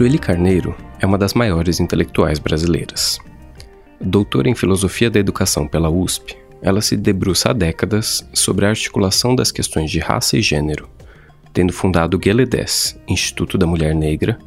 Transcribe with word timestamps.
Sueli 0.00 0.18
Carneiro 0.18 0.74
é 0.98 1.04
uma 1.04 1.18
das 1.18 1.34
maiores 1.34 1.78
intelectuais 1.78 2.38
brasileiras. 2.38 3.18
Doutora 4.00 4.48
em 4.48 4.54
Filosofia 4.54 5.10
da 5.10 5.20
Educação 5.20 5.68
pela 5.68 5.90
USP, 5.90 6.38
ela 6.62 6.80
se 6.80 6.96
debruça 6.96 7.50
há 7.50 7.52
décadas 7.52 8.26
sobre 8.32 8.64
a 8.64 8.70
articulação 8.70 9.36
das 9.36 9.52
questões 9.52 9.90
de 9.90 9.98
raça 9.98 10.38
e 10.38 10.40
gênero, 10.40 10.88
tendo 11.52 11.70
fundado 11.70 12.16
o 12.16 12.20
GELEDES, 12.24 12.98
Instituto 13.06 13.58
da 13.58 13.66
Mulher 13.66 13.94
Negra, 13.94 14.38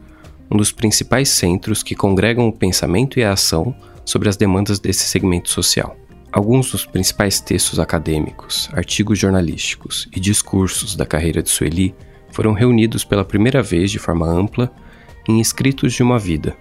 um 0.49 0.57
dos 0.57 0.71
principais 0.71 1.29
centros 1.29 1.83
que 1.83 1.93
congregam 1.93 2.47
o 2.47 2.51
pensamento 2.51 3.19
e 3.19 3.23
a 3.23 3.33
ação 3.33 3.75
sobre 4.03 4.29
as 4.29 4.35
demandas 4.35 4.79
desse 4.79 5.03
segmento 5.03 5.51
social. 5.51 5.95
Alguns 6.31 6.71
dos 6.71 6.83
principais 6.83 7.39
textos 7.39 7.79
acadêmicos, 7.79 8.71
artigos 8.73 9.19
jornalísticos 9.19 10.09
e 10.15 10.19
discursos 10.19 10.95
da 10.95 11.05
carreira 11.05 11.43
de 11.43 11.51
Sueli 11.51 11.93
foram 12.31 12.53
reunidos 12.53 13.03
pela 13.03 13.23
primeira 13.23 13.61
vez 13.61 13.91
de 13.91 13.99
forma 13.99 14.27
ampla 14.27 14.73
em 15.27 15.39
Escritos 15.39 15.93
de 15.93 16.03
uma 16.03 16.19
Vida, 16.19 16.55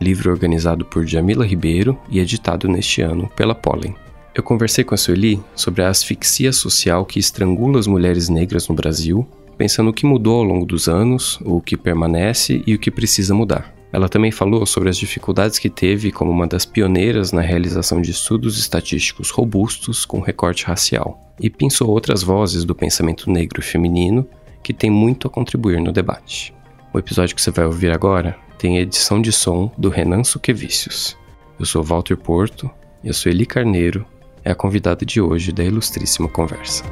livro 0.00 0.30
organizado 0.30 0.84
por 0.84 1.06
Jamila 1.06 1.46
Ribeiro 1.46 1.96
e 2.10 2.18
editado 2.18 2.68
neste 2.68 3.00
ano 3.00 3.30
pela 3.36 3.54
Pollen. 3.54 3.94
Eu 4.34 4.42
conversei 4.42 4.82
com 4.82 4.94
a 4.94 4.98
Sueli 4.98 5.40
sobre 5.54 5.82
a 5.82 5.88
asfixia 5.88 6.52
social 6.52 7.04
que 7.04 7.20
estrangula 7.20 7.78
as 7.78 7.86
mulheres 7.86 8.28
negras 8.28 8.66
no 8.66 8.74
Brasil, 8.74 9.26
pensando 9.56 9.90
o 9.90 9.92
que 9.92 10.06
mudou 10.06 10.38
ao 10.38 10.42
longo 10.42 10.66
dos 10.66 10.88
anos, 10.88 11.38
o 11.44 11.60
que 11.60 11.76
permanece 11.76 12.62
e 12.66 12.74
o 12.74 12.78
que 12.78 12.90
precisa 12.90 13.34
mudar. 13.34 13.72
Ela 13.92 14.08
também 14.08 14.32
falou 14.32 14.64
sobre 14.64 14.88
as 14.88 14.96
dificuldades 14.96 15.58
que 15.58 15.68
teve 15.68 16.10
como 16.10 16.30
uma 16.30 16.46
das 16.46 16.64
pioneiras 16.64 17.30
na 17.30 17.42
realização 17.42 18.00
de 18.00 18.10
estudos 18.10 18.58
estatísticos 18.58 19.30
robustos 19.30 20.04
com 20.06 20.18
recorte 20.18 20.64
racial, 20.64 21.32
e 21.38 21.50
pensou 21.50 21.90
outras 21.90 22.22
vozes 22.22 22.64
do 22.64 22.74
pensamento 22.74 23.30
negro 23.30 23.60
e 23.60 23.64
feminino 23.64 24.26
que 24.62 24.72
têm 24.72 24.90
muito 24.90 25.28
a 25.28 25.30
contribuir 25.30 25.80
no 25.80 25.92
debate. 25.92 26.54
O 26.94 26.98
episódio 26.98 27.34
que 27.34 27.40
você 27.40 27.50
vai 27.50 27.64
ouvir 27.64 27.90
agora 27.90 28.36
tem 28.58 28.76
edição 28.76 29.22
de 29.22 29.32
som 29.32 29.72
do 29.78 29.88
Renan 29.88 30.22
Suquevicius. 30.24 31.16
Eu 31.58 31.64
sou 31.64 31.82
Walter 31.82 32.18
Porto 32.18 32.70
e 33.02 33.08
a 33.08 33.14
Sueli 33.14 33.46
Carneiro 33.46 34.04
é 34.44 34.50
a 34.50 34.54
convidada 34.54 35.02
de 35.06 35.18
hoje 35.18 35.52
da 35.52 35.64
ilustríssima 35.64 36.28
conversa. 36.28 36.84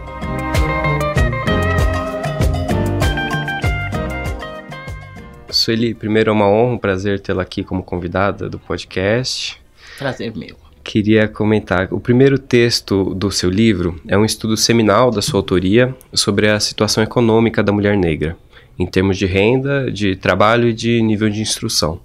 Sueli, 5.50 5.92
primeiro 5.92 6.30
é 6.30 6.32
uma 6.32 6.48
honra, 6.48 6.72
um 6.72 6.78
prazer 6.78 7.20
tê-la 7.20 7.42
aqui 7.42 7.62
como 7.62 7.82
convidada 7.82 8.48
do 8.48 8.58
podcast. 8.58 9.60
Prazer 9.98 10.34
meu. 10.34 10.56
Queria 10.82 11.28
comentar, 11.28 11.92
o 11.92 12.00
primeiro 12.00 12.38
texto 12.38 13.14
do 13.14 13.30
seu 13.30 13.50
livro 13.50 14.00
é 14.08 14.16
um 14.16 14.24
estudo 14.24 14.56
seminal 14.56 15.10
da 15.10 15.20
sua 15.20 15.40
autoria 15.40 15.94
sobre 16.14 16.48
a 16.48 16.58
situação 16.58 17.04
econômica 17.04 17.62
da 17.62 17.70
mulher 17.70 17.98
negra 17.98 18.34
em 18.80 18.86
termos 18.86 19.18
de 19.18 19.26
renda, 19.26 19.92
de 19.92 20.16
trabalho 20.16 20.68
e 20.68 20.72
de 20.72 21.02
nível 21.02 21.28
de 21.28 21.42
instrução. 21.42 22.00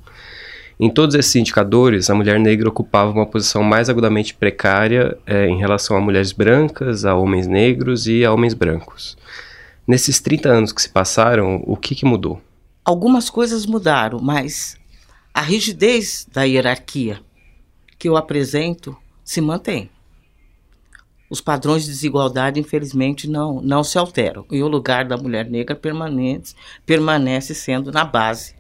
Em 0.77 0.89
todos 0.89 1.15
esses 1.15 1.33
indicadores, 1.37 2.09
a 2.09 2.15
mulher 2.15 2.37
negra 2.37 2.67
ocupava 2.67 3.09
uma 3.11 3.25
posição 3.25 3.63
mais 3.63 3.89
agudamente 3.89 4.33
precária 4.33 5.17
é, 5.25 5.47
em 5.47 5.57
relação 5.57 5.95
a 5.95 6.01
mulheres 6.01 6.33
brancas, 6.33 7.05
a 7.05 7.15
homens 7.15 7.47
negros 7.47 8.07
e 8.07 8.25
a 8.25 8.33
homens 8.33 8.53
brancos. 8.53 9.17
Nesses 9.87 10.19
30 10.19 10.49
anos 10.49 10.73
que 10.73 10.81
se 10.81 10.89
passaram, 10.89 11.63
o 11.65 11.77
que, 11.77 11.95
que 11.95 12.03
mudou? 12.03 12.41
Algumas 12.83 13.29
coisas 13.29 13.65
mudaram, 13.65 14.19
mas 14.19 14.77
a 15.33 15.39
rigidez 15.39 16.27
da 16.29 16.43
hierarquia 16.43 17.21
que 17.97 18.09
eu 18.09 18.17
apresento 18.17 18.97
se 19.23 19.39
mantém 19.39 19.89
os 21.29 21.41
padrões 21.41 21.83
de 21.83 21.91
desigualdade, 21.91 22.59
infelizmente, 22.59 23.29
não, 23.29 23.61
não 23.61 23.83
se 23.83 23.97
alteram. 23.97 24.45
E 24.51 24.61
o 24.61 24.67
lugar 24.67 25.05
da 25.05 25.17
mulher 25.17 25.49
negra 25.49 25.75
permanece, 25.75 26.55
permanece 26.85 27.55
sendo 27.55 27.91
na 27.91 28.05
base, 28.05 28.55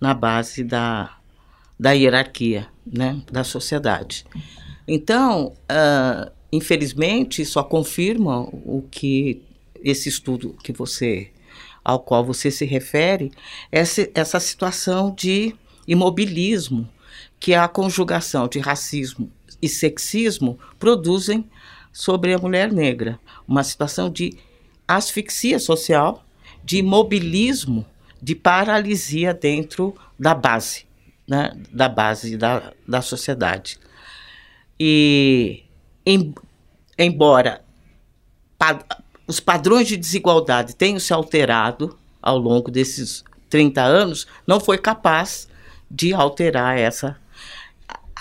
na 0.00 0.14
base 0.14 0.64
da, 0.64 1.16
da 1.78 1.92
hierarquia 1.92 2.68
né, 2.86 3.20
da 3.30 3.44
sociedade. 3.44 4.24
Então, 4.88 5.54
uh, 5.70 6.30
infelizmente, 6.52 7.44
só 7.44 7.62
confirma 7.62 8.40
o 8.40 8.84
que 8.90 9.42
esse 9.82 10.08
estudo 10.08 10.56
que 10.62 10.72
você 10.72 11.30
ao 11.84 12.00
qual 12.00 12.24
você 12.24 12.50
se 12.50 12.64
refere, 12.64 13.30
essa, 13.70 14.08
essa 14.14 14.40
situação 14.40 15.14
de 15.14 15.54
imobilismo 15.86 16.88
que 17.38 17.54
a 17.54 17.68
conjugação 17.68 18.48
de 18.48 18.58
racismo 18.58 19.30
e 19.60 19.68
sexismo 19.68 20.58
produzem 20.78 21.48
sobre 21.94 22.34
a 22.34 22.38
mulher 22.38 22.72
negra. 22.72 23.20
Uma 23.46 23.62
situação 23.62 24.10
de 24.10 24.36
asfixia 24.86 25.60
social, 25.60 26.26
de 26.64 26.78
imobilismo, 26.78 27.86
de 28.20 28.34
paralisia 28.34 29.32
dentro 29.32 29.94
da 30.18 30.34
base, 30.34 30.84
né, 31.26 31.56
da 31.72 31.88
base 31.88 32.36
da, 32.36 32.72
da 32.86 33.00
sociedade. 33.00 33.78
E, 34.78 35.62
em, 36.04 36.34
embora 36.98 37.64
pa, 38.58 38.84
os 39.26 39.38
padrões 39.38 39.86
de 39.86 39.96
desigualdade 39.96 40.74
tenham 40.74 40.98
se 40.98 41.12
alterado 41.12 41.96
ao 42.20 42.36
longo 42.38 42.70
desses 42.70 43.22
30 43.48 43.82
anos, 43.82 44.26
não 44.46 44.58
foi 44.58 44.78
capaz 44.78 45.48
de 45.88 46.12
alterar 46.12 46.76
essa 46.76 47.16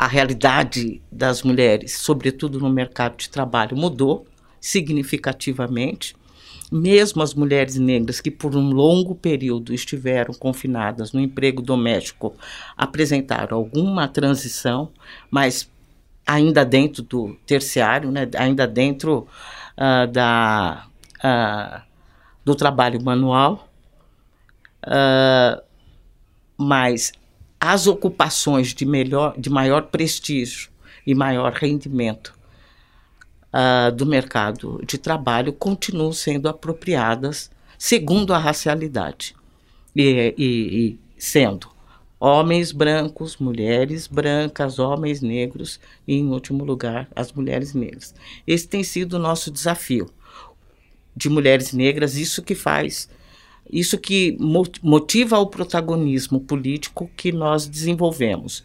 a 0.04 0.08
realidade 0.08 1.02
das 1.10 1.44
mulheres, 1.44 1.94
sobretudo 1.94 2.60
no 2.60 2.70
mercado 2.70 3.16
de 3.16 3.30
trabalho, 3.30 3.78
mudou 3.78 4.28
significativamente. 4.60 6.14
Mesmo 6.70 7.24
as 7.24 7.34
mulheres 7.34 7.78
negras 7.78 8.20
que 8.20 8.30
por 8.30 8.54
um 8.54 8.70
longo 8.72 9.16
período 9.16 9.74
estiveram 9.74 10.34
confinadas 10.34 11.14
no 11.14 11.22
emprego 11.22 11.62
doméstico 11.62 12.36
apresentaram 12.76 13.56
alguma 13.56 14.06
transição, 14.06 14.92
mas 15.32 15.72
ainda 16.28 16.66
dentro 16.66 17.02
do 17.02 17.38
terciário, 17.46 18.12
né, 18.12 18.28
ainda 18.36 18.68
dentro 18.68 19.26
uh, 19.78 20.12
da, 20.12 20.86
uh, 21.20 21.82
do 22.44 22.54
trabalho 22.56 23.02
manual. 23.02 23.70
Uh, 24.86 25.64
mas 26.58 27.14
as 27.66 27.88
ocupações 27.88 28.74
de, 28.74 28.86
melhor, 28.86 29.36
de 29.38 29.50
maior 29.50 29.84
prestígio 29.84 30.70
e 31.08 31.16
maior 31.16 31.54
rendimento 31.54 32.38
uh, 33.54 33.90
do 33.90 34.06
mercado 34.06 34.84
de 34.86 34.98
trabalho 34.98 35.54
continuam 35.54 36.12
sendo 36.12 36.50
apropriadas 36.50 37.50
segundo 37.78 38.34
a 38.34 38.38
racialidade. 38.38 39.34
E, 39.96 40.36
e, 40.38 40.44
e 40.46 41.00
sendo 41.18 41.70
homens 42.20 42.74
brancos, 42.74 43.38
mulheres 43.38 44.08
brancas, 44.08 44.78
homens 44.78 45.22
negros 45.22 45.80
e, 46.06 46.16
em 46.16 46.28
último 46.28 46.66
lugar, 46.66 47.08
as 47.16 47.32
mulheres 47.32 47.74
negras. 47.74 48.14
Esse 48.46 48.68
tem 48.68 48.84
sido 48.84 49.14
o 49.14 49.20
nosso 49.20 49.50
desafio 49.50 50.10
de 51.16 51.30
mulheres 51.30 51.72
negras, 51.72 52.18
isso 52.18 52.44
que 52.44 52.56
faz 52.56 53.08
isso 53.70 53.98
que 53.98 54.38
motiva 54.82 55.38
o 55.40 55.48
protagonismo 55.48 56.40
político 56.40 57.10
que 57.16 57.32
nós 57.32 57.66
desenvolvemos. 57.66 58.64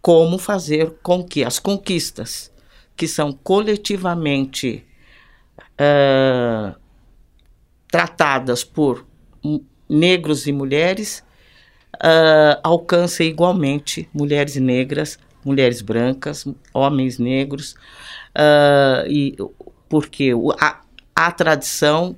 Como 0.00 0.38
fazer 0.38 0.94
com 1.02 1.24
que 1.24 1.44
as 1.44 1.58
conquistas, 1.58 2.52
que 2.96 3.08
são 3.08 3.32
coletivamente 3.32 4.84
uh, 5.74 6.74
tratadas 7.90 8.62
por 8.62 9.06
negros 9.88 10.46
e 10.46 10.52
mulheres, 10.52 11.24
uh, 11.96 12.60
alcancem 12.62 13.28
igualmente 13.28 14.08
mulheres 14.12 14.56
negras, 14.56 15.18
mulheres 15.44 15.80
brancas, 15.80 16.46
homens 16.72 17.18
negros, 17.18 17.72
uh, 18.36 19.08
e 19.08 19.36
porque 19.88 20.32
a, 20.60 20.80
a 21.14 21.32
tradição 21.32 22.16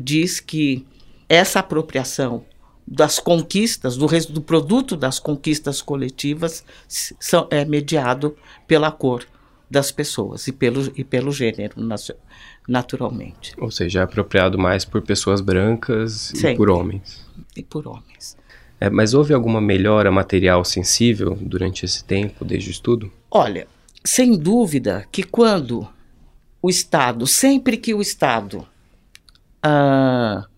diz 0.00 0.40
que 0.40 0.86
essa 1.30 1.60
apropriação 1.60 2.44
das 2.84 3.20
conquistas, 3.20 3.96
do, 3.96 4.08
do 4.32 4.40
produto 4.40 4.96
das 4.96 5.20
conquistas 5.20 5.80
coletivas, 5.80 6.64
são, 6.88 7.46
é 7.52 7.64
mediado 7.64 8.36
pela 8.66 8.90
cor 8.90 9.24
das 9.70 9.92
pessoas 9.92 10.48
e 10.48 10.52
pelo, 10.52 10.92
e 10.96 11.04
pelo 11.04 11.30
gênero, 11.30 11.76
naturalmente. 12.66 13.54
Ou 13.58 13.70
seja, 13.70 14.00
é 14.00 14.02
apropriado 14.02 14.58
mais 14.58 14.84
por 14.84 15.02
pessoas 15.02 15.40
brancas 15.40 16.32
Sempre. 16.34 16.54
e 16.54 16.56
por 16.56 16.68
homens. 16.68 17.24
E 17.56 17.62
por 17.62 17.86
homens. 17.86 18.36
É, 18.80 18.90
mas 18.90 19.14
houve 19.14 19.32
alguma 19.32 19.60
melhora 19.60 20.10
material 20.10 20.64
sensível 20.64 21.38
durante 21.40 21.84
esse 21.84 22.02
tempo, 22.02 22.44
desde 22.44 22.70
o 22.70 22.72
estudo? 22.72 23.12
Olha, 23.30 23.68
sem 24.04 24.36
dúvida 24.36 25.06
que 25.12 25.22
quando 25.22 25.86
o 26.60 26.68
Estado, 26.68 27.24
sempre 27.24 27.76
que 27.76 27.94
o 27.94 28.00
Estado 28.00 28.66
uh, 29.64 30.50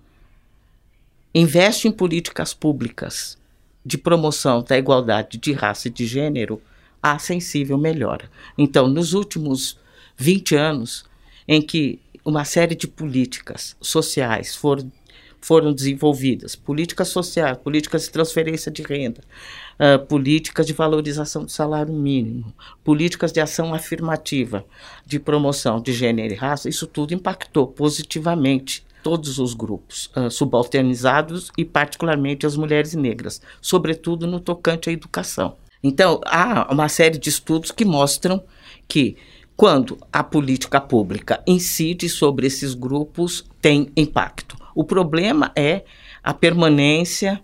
investe 1.35 1.89
em 1.89 1.93
políticas 1.93 2.53
públicas 2.53 3.39
de 3.85 3.99
promoção 3.99 4.63
da 4.63 4.79
igualdade 4.79 5.39
de 5.39 5.53
raça 5.53 5.89
e 5.89 5.91
de 5.91 6.07
gênero, 6.07 6.61
a 7.03 7.19
sensível 7.19 7.77
melhora. 7.77 8.31
Então, 8.57 8.87
nos 8.87 9.13
últimos 9.13 9.79
20 10.17 10.55
anos, 10.55 11.05
em 11.49 11.61
que 11.61 11.99
uma 12.25 12.45
série 12.45 12.77
de 12.77 12.87
políticas 12.87 13.77
sociais 13.81 14.55
foram 14.55 14.91
foram 15.43 15.73
desenvolvidas: 15.73 16.55
políticas 16.55 17.09
sociais, 17.09 17.59
políticas 17.59 18.05
de 18.05 18.11
transferência 18.11 18.71
de 18.71 18.83
renda, 18.83 19.21
uh, 19.75 20.07
políticas 20.07 20.65
de 20.65 20.73
valorização 20.73 21.45
do 21.45 21.51
salário 21.51 21.93
mínimo, 21.93 22.55
políticas 22.85 23.33
de 23.33 23.41
ação 23.41 23.75
afirmativa, 23.75 24.65
de 25.05 25.19
promoção 25.19 25.83
de 25.83 25.93
gênero 25.93 26.33
e 26.33 26.37
raça, 26.37 26.69
isso 26.69 26.87
tudo 26.87 27.13
impactou 27.13 27.67
positivamente 27.67 28.87
todos 29.03 29.39
os 29.39 29.55
grupos 29.55 30.11
uh, 30.17 30.31
subalternizados 30.31 31.51
e 31.57 31.65
particularmente 31.65 32.47
as 32.47 32.57
mulheres 32.57 32.95
negras, 32.95 33.41
sobretudo 33.61 34.27
no 34.27 34.41
tocante 34.41 34.89
à 34.89 34.93
educação. 34.93 35.57
Então, 35.83 36.21
há 36.25 36.73
uma 36.73 36.89
série 36.89 37.19
de 37.19 37.29
estudos 37.29 37.71
que 37.71 37.85
mostram 37.85 38.43
que 38.87 39.17
quando 39.57 39.99
a 40.13 40.23
política 40.23 40.81
pública 40.81 41.43
incide 41.47 42.09
sobre 42.09 42.47
esses 42.47 42.75
grupos, 42.75 43.45
tem 43.61 43.91
impacto. 43.97 44.57
O 44.75 44.85
problema 44.85 45.53
é 45.55 45.85
a 46.23 46.33
permanência 46.33 47.43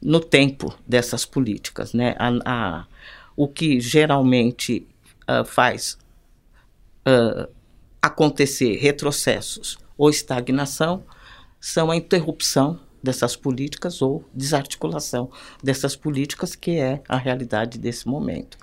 no 0.00 0.20
tempo 0.20 0.74
dessas 0.86 1.24
políticas. 1.24 1.92
Né? 1.92 2.14
A, 2.18 2.30
a, 2.44 2.86
o 3.36 3.46
que 3.46 3.80
geralmente 3.80 4.86
uh, 5.28 5.44
faz 5.44 5.98
uh, 7.06 7.48
acontecer 8.00 8.76
retrocessos 8.76 9.78
ou 10.00 10.08
estagnação 10.08 11.04
são 11.60 11.90
a 11.90 11.96
interrupção 11.96 12.80
dessas 13.02 13.36
políticas 13.36 14.00
ou 14.00 14.24
desarticulação 14.34 15.30
dessas 15.62 15.94
políticas, 15.94 16.54
que 16.54 16.78
é 16.78 17.02
a 17.06 17.18
realidade 17.18 17.78
desse 17.78 18.08
momento, 18.08 18.56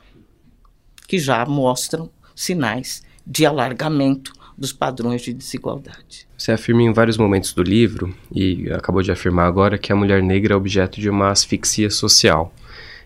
que 1.07 1.19
já 1.19 1.45
mostram 1.45 2.09
sinais 2.35 3.03
de 3.25 3.45
alargamento 3.45 4.33
dos 4.57 4.73
padrões 4.73 5.21
de 5.21 5.31
desigualdade. 5.31 6.27
Você 6.35 6.51
afirma 6.51 6.81
em 6.81 6.91
vários 6.91 7.17
momentos 7.17 7.53
do 7.53 7.61
livro, 7.61 8.15
e 8.33 8.71
acabou 8.71 9.03
de 9.03 9.11
afirmar 9.11 9.45
agora, 9.45 9.77
que 9.77 9.93
a 9.93 9.95
mulher 9.95 10.23
negra 10.23 10.55
é 10.55 10.57
objeto 10.57 10.99
de 10.99 11.07
uma 11.07 11.29
asfixia 11.29 11.91
social. 11.91 12.51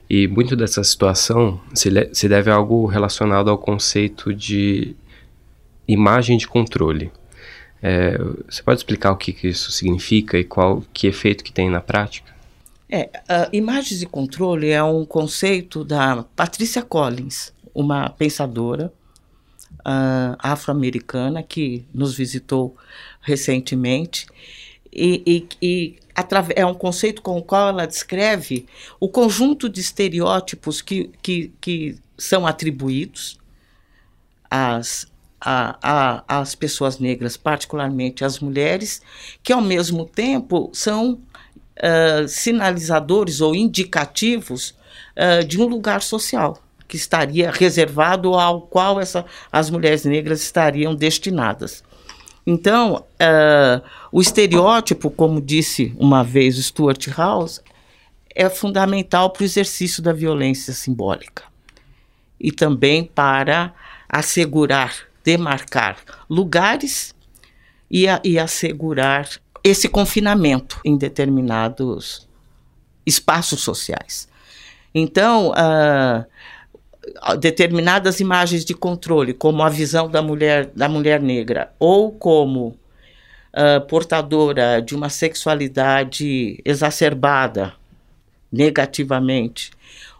E 0.09 0.25
muito 0.29 0.55
dessa 0.55 0.81
situação 0.85 1.59
se 1.73 2.29
deve 2.29 2.49
a 2.49 2.55
algo 2.55 2.85
relacionado 2.85 3.49
ao 3.49 3.57
conceito 3.57 4.33
de 4.33 4.95
imagem 5.85 6.37
de 6.37 6.47
controle. 6.47 7.11
É, 7.81 8.17
você 8.47 8.61
pode 8.61 8.79
explicar 8.79 9.11
o 9.11 9.17
que, 9.17 9.33
que, 9.33 9.47
isso 9.47 9.71
significa 9.71 10.37
e 10.37 10.43
qual 10.43 10.83
que 10.93 11.07
efeito 11.07 11.43
que 11.43 11.51
tem 11.51 11.69
na 11.69 11.81
prática? 11.81 12.31
É, 12.89 13.09
imagens 13.53 13.99
de 13.99 14.05
controle 14.05 14.69
é 14.69 14.83
um 14.83 15.05
conceito 15.05 15.83
da 15.83 16.23
Patricia 16.35 16.81
Collins, 16.81 17.53
uma 17.73 18.09
pensadora 18.09 18.93
uh, 19.79 20.35
afro-americana 20.37 21.41
que 21.41 21.85
nos 21.93 22.13
visitou 22.13 22.75
recentemente 23.21 24.27
e, 24.91 25.47
e, 25.61 25.65
e 25.65 25.99
é 26.55 26.65
um 26.65 26.73
conceito 26.73 27.21
com 27.21 27.37
o 27.37 27.41
qual 27.41 27.69
ela 27.69 27.87
descreve 27.87 28.65
o 28.99 29.07
conjunto 29.07 29.69
de 29.69 29.79
estereótipos 29.79 30.81
que, 30.81 31.09
que, 31.21 31.51
que 31.61 31.97
são 32.17 32.45
atribuídos 32.45 33.39
às, 34.49 35.07
a, 35.41 35.77
a, 35.81 36.39
às 36.39 36.53
pessoas 36.53 36.99
negras, 36.99 37.35
particularmente 37.35 38.23
às 38.23 38.39
mulheres, 38.39 39.01
que 39.41 39.51
ao 39.51 39.61
mesmo 39.61 40.05
tempo 40.05 40.69
são 40.71 41.13
uh, 41.13 42.27
sinalizadores 42.27 43.41
ou 43.41 43.55
indicativos 43.55 44.75
uh, 45.17 45.43
de 45.43 45.59
um 45.59 45.65
lugar 45.65 46.01
social 46.01 46.57
que 46.87 46.97
estaria 46.97 47.49
reservado 47.49 48.33
ao 48.33 48.61
qual 48.61 48.99
essa, 48.99 49.25
as 49.51 49.69
mulheres 49.69 50.03
negras 50.05 50.41
estariam 50.41 50.93
destinadas. 50.93 51.83
Então, 52.45 52.95
uh, 52.95 53.81
o 54.11 54.19
estereótipo, 54.19 55.09
como 55.09 55.41
disse 55.41 55.95
uma 55.97 56.23
vez 56.23 56.57
o 56.57 56.63
Stuart 56.63 57.07
House, 57.15 57.61
é 58.35 58.49
fundamental 58.49 59.29
para 59.29 59.41
o 59.41 59.45
exercício 59.45 60.03
da 60.03 60.11
violência 60.11 60.73
simbólica 60.73 61.43
e 62.39 62.51
também 62.51 63.03
para 63.03 63.73
assegurar, 64.09 64.95
demarcar 65.23 65.97
lugares 66.29 67.15
e, 67.89 68.07
a, 68.07 68.21
e 68.23 68.39
assegurar 68.39 69.29
esse 69.63 69.87
confinamento 69.87 70.79
em 70.83 70.97
determinados 70.97 72.27
espaços 73.05 73.61
sociais. 73.61 74.27
Então, 74.93 75.51
uh, 75.51 76.25
determinadas 77.37 78.19
imagens 78.19 78.65
de 78.65 78.73
controle, 78.73 79.33
como 79.33 79.63
a 79.63 79.69
visão 79.69 80.09
da 80.09 80.21
mulher, 80.21 80.67
da 80.75 80.89
mulher 80.89 81.21
negra, 81.21 81.73
ou 81.79 82.11
como 82.11 82.67
uh, 82.67 83.81
portadora 83.87 84.81
de 84.81 84.95
uma 84.95 85.09
sexualidade 85.09 86.61
exacerbada 86.65 87.73
negativamente, 88.51 89.71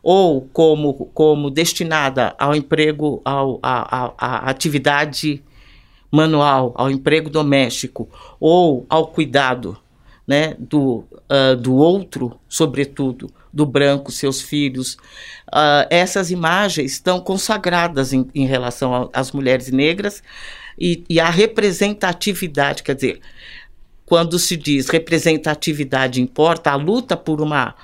ou 0.04 0.42
como, 0.54 1.06
como 1.14 1.50
destinada 1.50 2.36
ao 2.40 2.56
emprego, 2.56 3.22
a 3.24 4.50
atividade 4.50 5.44
manual, 6.12 6.74
ao 6.76 6.90
emprego 6.90 7.30
doméstico, 7.30 8.10
ou 8.40 8.86
ao 8.90 9.08
cuidado 9.08 9.78
né, 10.28 10.56
do, 10.60 11.04
uh, 11.30 11.56
do 11.56 11.76
outro, 11.76 12.40
sobretudo, 12.50 13.32
do 13.54 13.66
branco, 13.66 14.12
seus 14.12 14.42
filhos. 14.42 14.96
Uh, 15.48 15.88
essas 15.90 16.32
imagens 16.32 16.94
estão 16.94 17.20
consagradas 17.20 18.14
em, 18.14 18.28
em 18.34 18.46
relação 18.46 19.10
às 19.14 19.32
mulheres 19.32 19.72
negras 19.72 20.24
e, 20.80 21.04
e 21.10 21.20
representatividade, 21.20 22.84
quer 22.84 22.96
dizer, 22.96 23.22
quando 24.06 24.38
se 24.38 24.58
diz 24.58 24.90
representatividade 24.90 26.22
importa, 26.22 26.72
a 26.72 26.76
luta 26.76 27.16
por 27.16 27.40
uma 27.40 27.76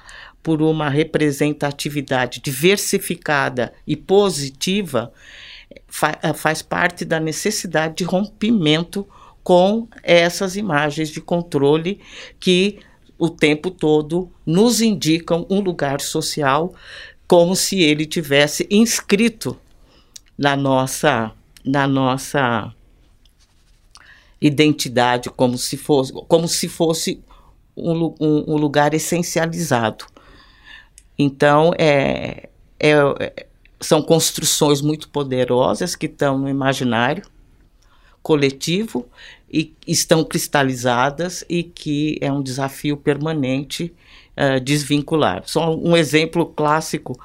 por 0.48 0.62
uma 0.62 0.88
representatividade 0.88 2.40
diversificada 2.40 3.74
e 3.86 3.98
positiva 3.98 5.12
fa 5.90 6.18
faz 6.34 6.62
parte 6.62 7.04
da 7.04 7.20
necessidade 7.20 7.96
de 7.96 8.04
rompimento 8.06 9.06
com 9.44 9.90
essas 10.02 10.56
imagens 10.56 11.10
de 11.10 11.20
controle 11.20 12.00
que 12.40 12.80
o 13.20 13.30
tempo 13.30 13.70
todo 13.70 14.32
nos 14.46 14.80
indicam 14.80 15.46
um 15.50 15.60
lugar 15.60 16.00
social 16.00 16.74
como 17.28 17.54
se 17.54 17.82
ele 17.82 18.06
tivesse 18.06 18.66
inscrito 18.72 19.60
na 20.38 20.56
nossa 20.56 21.34
na 21.62 21.86
nossa 21.86 22.74
identidade 24.40 25.30
como 25.30 25.58
se 25.58 25.76
fosse 25.76 26.14
como 26.14 26.48
se 26.48 26.70
fosse 26.70 27.22
um, 27.76 28.16
um, 28.18 28.54
um 28.54 28.56
lugar 28.56 28.94
essencializado 28.94 30.06
então 31.18 31.72
é, 31.78 32.50
é, 32.80 33.48
são 33.80 34.02
construções 34.02 34.82
muito 34.82 35.10
poderosas 35.10 35.96
que 35.96 36.08
estão 36.08 36.38
no 36.38 36.50
imaginário 36.50 37.24
coletivo 38.22 39.08
e 39.52 39.74
estão 39.88 40.24
cristalizadas 40.24 41.46
e 41.48 41.64
que 41.64 42.18
é 42.20 42.32
um 42.32 42.42
desafio 42.42 42.98
permanente 42.98 43.94
uh, 44.36 44.60
desvincular. 44.60 45.44
Só 45.46 45.74
um 45.74 45.96
exemplo 45.96 46.46
clássico 46.46 47.18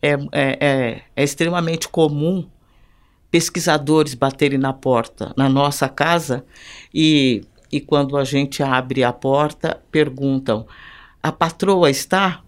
é, 0.00 0.12
é, 0.12 0.18
é, 0.32 1.02
é 1.14 1.22
extremamente 1.22 1.88
comum 1.88 2.48
pesquisadores 3.30 4.14
baterem 4.14 4.58
na 4.58 4.72
porta 4.72 5.34
na 5.36 5.48
nossa 5.48 5.88
casa 5.88 6.44
e, 6.94 7.44
e 7.70 7.78
quando 7.78 8.16
a 8.16 8.24
gente 8.24 8.62
abre 8.62 9.04
a 9.04 9.12
porta 9.12 9.82
perguntam 9.92 10.66
a 11.22 11.30
patroa 11.30 11.90
está 11.90 12.42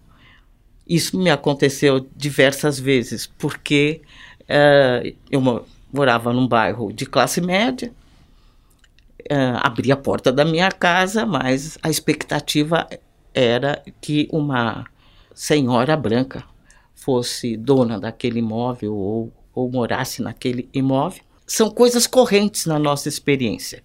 isso 0.90 1.16
me 1.16 1.30
aconteceu 1.30 2.06
diversas 2.16 2.78
vezes 2.78 3.26
porque 3.26 4.02
uh, 4.42 5.16
eu 5.30 5.64
morava 5.92 6.32
num 6.32 6.48
bairro 6.48 6.92
de 6.92 7.06
classe 7.06 7.40
média 7.40 7.92
uh, 9.30 9.60
abri 9.62 9.92
a 9.92 9.96
porta 9.96 10.32
da 10.32 10.44
minha 10.44 10.70
casa, 10.70 11.24
mas 11.24 11.78
a 11.82 11.88
expectativa 11.88 12.88
era 13.32 13.82
que 14.00 14.28
uma 14.32 14.84
senhora 15.34 15.96
branca 15.96 16.44
fosse 16.94 17.56
dona 17.56 17.98
daquele 17.98 18.40
imóvel 18.40 18.94
ou, 18.94 19.32
ou 19.54 19.70
morasse 19.70 20.20
naquele 20.20 20.68
imóvel. 20.74 21.22
São 21.46 21.70
coisas 21.70 22.06
correntes 22.06 22.66
na 22.66 22.78
nossa 22.78 23.08
experiência. 23.08 23.82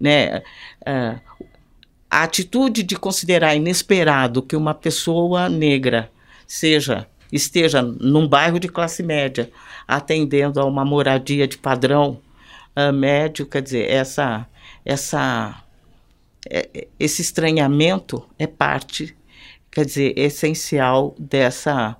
Né? 0.00 0.38
Uh, 0.80 1.20
a 2.10 2.22
atitude 2.22 2.82
de 2.82 2.96
considerar 2.96 3.54
inesperado 3.54 4.42
que 4.42 4.56
uma 4.56 4.74
pessoa 4.74 5.48
negra 5.48 6.10
seja 6.46 7.06
esteja 7.32 7.82
num 7.82 8.28
bairro 8.28 8.58
de 8.58 8.68
classe 8.68 9.02
média 9.02 9.50
atendendo 9.86 10.60
a 10.60 10.64
uma 10.64 10.84
moradia 10.84 11.46
de 11.46 11.58
padrão 11.58 12.20
uh, 12.76 12.92
médio, 12.92 13.46
quer 13.46 13.62
dizer, 13.62 13.90
essa 13.90 14.46
essa 14.84 15.62
é, 16.48 16.86
esse 16.98 17.22
estranhamento 17.22 18.24
é 18.38 18.46
parte, 18.46 19.16
quer 19.70 19.84
dizer, 19.84 20.16
essencial 20.16 21.14
dessa 21.18 21.96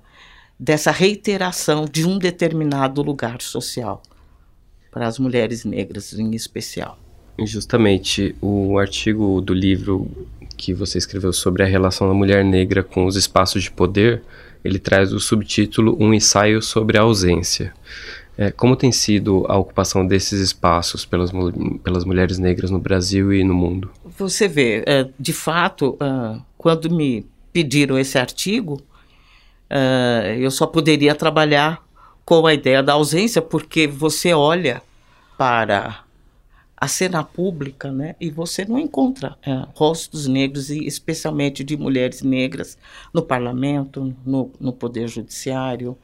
dessa 0.59 0.91
reiteração 0.91 1.85
de 1.85 2.05
um 2.05 2.17
determinado 2.17 3.03
lugar 3.03 3.41
social 3.41 4.01
para 4.91 5.05
as 5.05 5.19
mulheres 5.19 5.63
negras 5.63 6.13
em 6.13 6.33
especial. 6.33 6.97
Justamente 7.39 8.35
o 8.41 8.79
artigo 8.79 9.39
do 9.41 9.53
livro 9.53 10.09
que 10.57 10.73
você 10.73 10.97
escreveu 10.97 11.31
sobre 11.31 11.63
a 11.63 11.65
relação 11.65 12.07
da 12.07 12.13
mulher 12.13 12.43
negra 12.43 12.83
com 12.83 13.05
os 13.05 13.15
espaços 13.15 13.63
de 13.63 13.71
poder, 13.71 14.23
ele 14.63 14.79
traz 14.79 15.13
o 15.13 15.19
subtítulo 15.19 15.95
Um 15.99 16.13
ensaio 16.13 16.61
sobre 16.61 16.97
a 16.97 17.01
ausência. 17.01 17.73
É, 18.37 18.51
como 18.51 18.75
tem 18.75 18.91
sido 18.91 19.45
a 19.47 19.57
ocupação 19.57 20.05
desses 20.05 20.39
espaços 20.39 21.05
pelas, 21.05 21.31
pelas 21.83 22.05
mulheres 22.05 22.37
negras 22.37 22.69
no 22.69 22.77
Brasil 22.77 23.33
e 23.33 23.43
no 23.43 23.53
mundo? 23.53 23.89
Você 24.17 24.47
vê, 24.47 24.83
é, 24.85 25.07
de 25.19 25.33
fato, 25.33 25.97
é, 25.99 26.39
quando 26.57 26.89
me 26.89 27.25
pediram 27.51 27.97
esse 27.97 28.17
artigo, 28.17 28.81
é, 29.69 30.37
eu 30.39 30.51
só 30.51 30.67
poderia 30.67 31.15
trabalhar 31.15 31.83
com 32.23 32.45
a 32.45 32.53
ideia 32.53 32.83
da 32.83 32.93
ausência, 32.93 33.41
porque 33.41 33.87
você 33.87 34.33
olha 34.33 34.81
para 35.37 36.03
a 36.79 36.87
cena 36.87 37.23
pública, 37.23 37.91
né, 37.91 38.15
e 38.21 38.29
você 38.29 38.63
não 38.63 38.77
encontra 38.77 39.35
é, 39.41 39.65
rostos 39.73 40.27
negros, 40.27 40.69
e 40.69 40.85
especialmente 40.85 41.63
de 41.63 41.75
mulheres 41.75 42.21
negras, 42.21 42.77
no 43.11 43.23
parlamento, 43.23 44.15
no, 44.23 44.51
no 44.59 44.71
poder 44.71 45.07
judiciário, 45.07 45.97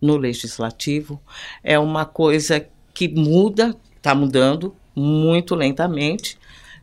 no 0.00 0.18
legislativo. 0.18 1.18
É 1.64 1.78
uma 1.78 2.04
coisa 2.04 2.66
que 2.92 3.08
muda, 3.08 3.74
está 3.96 4.14
mudando 4.14 4.76
muito 4.94 5.54
lentamente. 5.54 6.36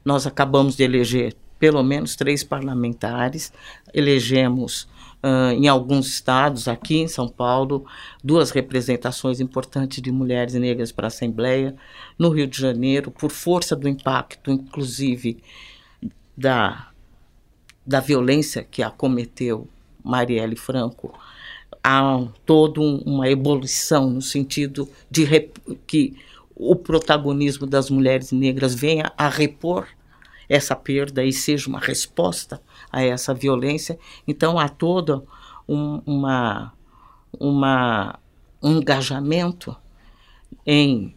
Nós 0.04 0.26
acabamos 0.26 0.76
de 0.76 0.84
eleger 0.84 1.36
pelo 1.60 1.84
menos 1.84 2.16
três 2.16 2.44
parlamentares, 2.44 3.52
elegemos 3.94 4.88
uh, 5.24 5.52
em 5.52 5.68
alguns 5.68 6.08
estados, 6.08 6.68
aqui 6.68 6.98
em 6.98 7.08
São 7.08 7.28
Paulo, 7.28 7.86
duas 8.24 8.52
representações 8.52 9.40
importantes 9.40 10.02
de 10.02 10.12
mulheres 10.12 10.54
negras 10.54 10.92
para 10.92 11.08
a 11.08 11.10
Assembleia. 11.10 11.76
No 12.18 12.30
Rio 12.30 12.48
de 12.48 12.60
Janeiro, 12.60 13.12
por 13.12 13.32
força 13.32 13.76
do 13.76 13.88
impacto, 13.88 14.52
inclusive, 14.52 15.42
da, 16.36 16.90
da 17.86 18.00
violência 18.00 18.64
que 18.64 18.82
acometeu 18.82 19.68
Marielle 20.04 20.56
Franco, 20.56 21.14
há 21.84 22.26
toda 22.46 22.82
um, 22.82 22.98
uma 23.06 23.30
evolução 23.30 24.10
no 24.10 24.22
sentido 24.22 24.90
de 25.10 25.50
que 25.86 26.16
o 26.56 26.76
protagonismo 26.76 27.66
das 27.66 27.90
mulheres 27.90 28.32
negras 28.32 28.76
venha 28.76 29.12
a 29.18 29.30
repor 29.30 29.88
essa 30.50 30.76
perda 30.76 31.24
e 31.24 31.32
seja 31.32 31.70
uma 31.70 31.80
resposta 31.80 32.62
a 32.92 33.04
essa 33.04 33.34
violência. 33.34 33.98
Então 34.28 34.58
há 34.60 34.68
todo 34.68 35.28
um, 35.68 36.02
uma, 36.06 36.74
uma, 37.40 38.20
um 38.62 38.78
engajamento 38.78 39.76
em 40.66 41.16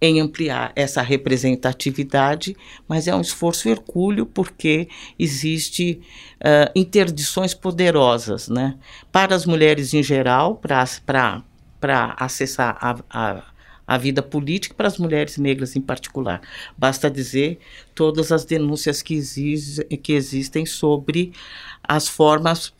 em 0.00 0.20
ampliar 0.20 0.72
essa 0.76 1.02
representatividade, 1.02 2.56
mas 2.86 3.08
é 3.08 3.14
um 3.14 3.20
esforço 3.20 3.68
hercúleo 3.68 4.24
porque 4.26 4.88
existe 5.18 6.00
uh, 6.36 6.70
interdições 6.74 7.52
poderosas, 7.52 8.48
né? 8.48 8.76
Para 9.10 9.34
as 9.34 9.44
mulheres 9.44 9.92
em 9.94 10.02
geral, 10.02 10.54
para 10.56 11.42
acessar 12.16 12.78
a, 12.80 12.96
a, 13.10 13.42
a 13.88 13.96
vida 13.96 14.22
política, 14.22 14.74
para 14.74 14.86
as 14.86 14.98
mulheres 14.98 15.38
negras 15.38 15.74
em 15.74 15.80
particular. 15.80 16.42
Basta 16.76 17.10
dizer 17.10 17.58
todas 17.94 18.30
as 18.30 18.44
denúncias 18.44 19.00
que, 19.00 19.14
exige, 19.14 19.82
que 19.84 20.12
existem 20.12 20.66
sobre 20.66 21.32
as 21.82 22.06
formas 22.06 22.74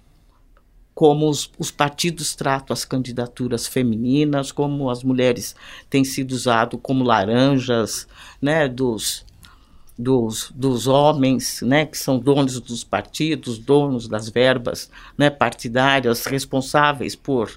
como 0.95 1.31
os, 1.31 1.51
os, 1.59 1.71
partidos 1.71 2.35
tratam 2.35 2.75
as 2.75 2.85
candidaturas 2.85 3.69
femininas, 3.69 4.51
como 4.51 4.91
as 4.91 5.05
mulheres 5.05 5.55
têm 5.89 6.05
sido 6.05 6.33
usado 6.33 6.77
como 6.77 7.05
laranjas, 7.05 8.09
né, 8.43 8.67
dos, 8.67 9.25
dos, 9.97 10.51
dos 10.55 10.89
homens, 10.89 11.63
né, 11.63 11.87
que 11.87 11.97
são 11.97 12.19
donos 12.19 12.61
dos 12.61 12.83
partidos, 12.83 13.59
donos 13.59 14.09
das 14.09 14.29
verbas, 14.29 14.91
né, 15.17 15.31
partidárias, 15.31 16.27
responsáveis 16.27 17.15
por 17.15 17.49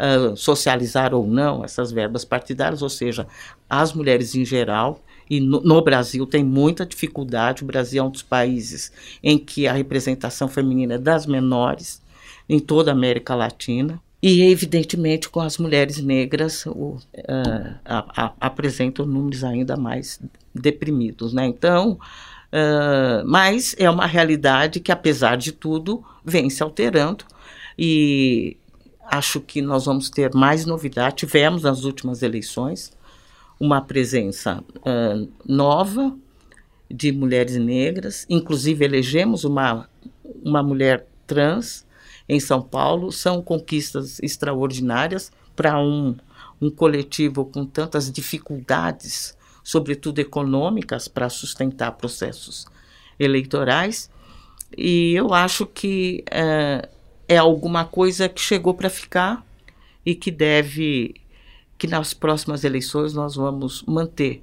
uh, 0.00 0.36
socializar 0.36 1.14
ou 1.14 1.26
não 1.26 1.64
essas 1.64 1.92
verbas 1.92 2.24
partidárias, 2.24 2.82
ou 2.82 2.88
seja, 2.88 3.26
as 3.68 3.92
mulheres 3.92 4.34
em 4.34 4.44
geral 4.44 5.02
e 5.30 5.38
no, 5.38 5.60
no, 5.60 5.80
Brasil 5.80 6.26
tem 6.26 6.42
muita 6.42 6.84
dificuldade. 6.84 7.62
O 7.62 7.66
Brasil 7.66 8.02
é 8.02 8.06
um 8.06 8.10
dos 8.10 8.22
países 8.22 8.90
em 9.22 9.38
que 9.38 9.68
a 9.68 9.72
representação 9.72 10.48
feminina 10.48 10.94
é 10.94 10.98
das 10.98 11.24
menores 11.24 12.02
em 12.48 12.58
toda 12.58 12.90
a 12.90 12.94
América 12.94 13.36
Latina. 13.36 14.02
E, 14.20 14.42
evidentemente, 14.42 15.28
com 15.28 15.40
as 15.40 15.56
mulheres 15.56 16.02
negras, 16.02 16.66
o, 16.66 16.96
uh, 16.96 17.78
a, 17.84 18.24
a, 18.24 18.32
apresentam 18.40 19.06
números 19.06 19.44
ainda 19.44 19.76
mais 19.76 20.20
deprimidos. 20.52 21.32
Né? 21.32 21.46
Então, 21.46 21.92
uh, 21.92 23.24
mas 23.24 23.74
é 23.78 23.88
uma 23.88 24.06
realidade 24.06 24.80
que, 24.80 24.90
apesar 24.90 25.36
de 25.36 25.52
tudo, 25.52 26.04
vem 26.24 26.50
se 26.50 26.62
alterando. 26.62 27.24
E 27.78 28.58
acho 29.10 29.40
que 29.40 29.60
nós 29.60 29.86
vamos 29.86 30.08
ter 30.08 30.32
mais 30.34 30.64
novidade. 30.64 31.16
Tivemos 31.16 31.62
nas 31.62 31.84
últimas 31.84 32.22
eleições 32.22 32.92
uma 33.58 33.80
presença 33.80 34.62
uh, 34.76 35.28
nova 35.46 36.16
de 36.90 37.12
mulheres 37.12 37.56
negras, 37.56 38.26
inclusive 38.28 38.84
elegemos 38.84 39.44
uma, 39.44 39.88
uma 40.42 40.62
mulher 40.62 41.06
trans 41.26 41.84
em 42.28 42.38
São 42.38 42.62
Paulo 42.62 43.10
são 43.10 43.42
conquistas 43.42 44.20
extraordinárias 44.20 45.32
para 45.56 45.80
um, 45.80 46.16
um 46.60 46.70
coletivo 46.70 47.44
com 47.44 47.66
tantas 47.66 48.10
dificuldades, 48.10 49.36
sobretudo 49.64 50.20
econômicas, 50.20 51.08
para 51.08 51.28
sustentar 51.28 51.90
processos 51.92 52.66
eleitorais. 53.18 54.08
E 54.78 55.12
eu 55.14 55.34
acho 55.34 55.66
que 55.66 56.24
é, 56.30 56.88
é 57.30 57.36
alguma 57.36 57.84
coisa 57.84 58.28
que 58.28 58.40
chegou 58.40 58.74
para 58.74 58.90
ficar 58.90 59.46
e 60.04 60.16
que 60.16 60.32
deve, 60.32 61.14
que 61.78 61.86
nas 61.86 62.12
próximas 62.12 62.64
eleições 62.64 63.14
nós 63.14 63.36
vamos 63.36 63.84
manter, 63.84 64.42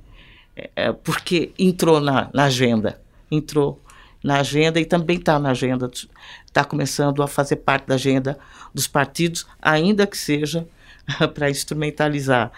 é, 0.73 0.93
porque 0.93 1.51
entrou 1.59 1.99
na, 1.99 2.29
na 2.33 2.45
agenda, 2.45 3.01
entrou 3.29 3.81
na 4.23 4.39
agenda 4.39 4.79
e 4.79 4.85
também 4.85 5.17
está 5.17 5.37
na 5.37 5.51
agenda, 5.51 5.91
está 6.45 6.63
começando 6.63 7.21
a 7.21 7.27
fazer 7.27 7.57
parte 7.57 7.87
da 7.87 7.95
agenda 7.95 8.39
dos 8.73 8.87
partidos, 8.87 9.45
ainda 9.61 10.07
que 10.07 10.17
seja 10.17 10.65
para 11.35 11.49
instrumentalizar. 11.49 12.53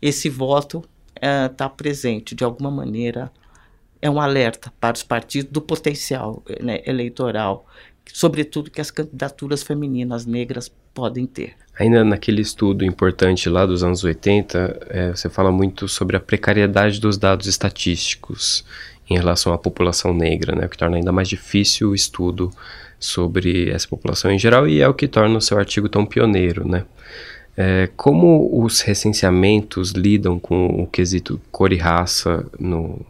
Esse 0.00 0.30
voto 0.30 0.82
está 1.14 1.66
eh, 1.66 1.72
presente, 1.76 2.34
de 2.34 2.42
alguma 2.42 2.70
maneira, 2.70 3.30
é 4.00 4.08
um 4.08 4.18
alerta 4.18 4.72
para 4.80 4.96
os 4.96 5.02
partidos 5.02 5.52
do 5.52 5.60
potencial 5.60 6.42
né, 6.62 6.82
eleitoral, 6.86 7.66
sobretudo 8.12 8.70
que 8.70 8.80
as 8.80 8.90
candidaturas 8.90 9.62
femininas 9.62 10.26
negras 10.26 10.70
podem 10.92 11.26
ter. 11.26 11.54
Ainda 11.78 12.04
naquele 12.04 12.40
estudo 12.40 12.84
importante 12.84 13.48
lá 13.48 13.66
dos 13.66 13.82
anos 13.82 14.04
80, 14.04 14.86
é, 14.88 15.10
você 15.10 15.28
fala 15.28 15.50
muito 15.50 15.88
sobre 15.88 16.16
a 16.16 16.20
precariedade 16.20 17.00
dos 17.00 17.18
dados 17.18 17.46
estatísticos 17.46 18.64
em 19.10 19.14
relação 19.14 19.52
à 19.52 19.58
população 19.58 20.14
negra, 20.14 20.54
né, 20.54 20.66
o 20.66 20.68
que 20.68 20.78
torna 20.78 20.96
ainda 20.96 21.12
mais 21.12 21.28
difícil 21.28 21.90
o 21.90 21.94
estudo 21.94 22.50
sobre 22.98 23.68
essa 23.70 23.86
população 23.88 24.30
em 24.30 24.38
geral 24.38 24.66
e 24.68 24.80
é 24.80 24.88
o 24.88 24.94
que 24.94 25.06
torna 25.06 25.36
o 25.36 25.40
seu 25.40 25.58
artigo 25.58 25.88
tão 25.88 26.06
pioneiro, 26.06 26.66
né? 26.66 26.84
É, 27.56 27.88
como 27.96 28.64
os 28.64 28.80
recenseamentos 28.80 29.90
lidam 29.90 30.40
com 30.40 30.66
o 30.82 30.86
quesito 30.86 31.40
cor 31.52 31.72
e 31.72 31.76
raça 31.76 32.44
no, 32.58 33.04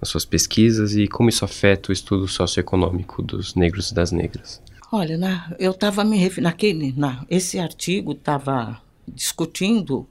nas 0.00 0.08
suas 0.08 0.24
pesquisas 0.24 0.94
e 0.94 1.08
como 1.08 1.28
isso 1.28 1.44
afeta 1.44 1.90
o 1.90 1.92
estudo 1.92 2.28
socioeconômico 2.28 3.22
dos 3.22 3.54
negros 3.54 3.90
e 3.90 3.94
das 3.94 4.12
negras? 4.12 4.62
Olha, 4.90 5.18
na, 5.18 5.54
eu 5.58 5.72
estava 5.72 6.04
me 6.04 6.16
referindo, 6.16 6.48
naquele, 6.48 6.92
na, 6.96 7.24
esse 7.28 7.58
artigo 7.58 8.12
estava 8.12 8.80
discutindo 9.06 10.06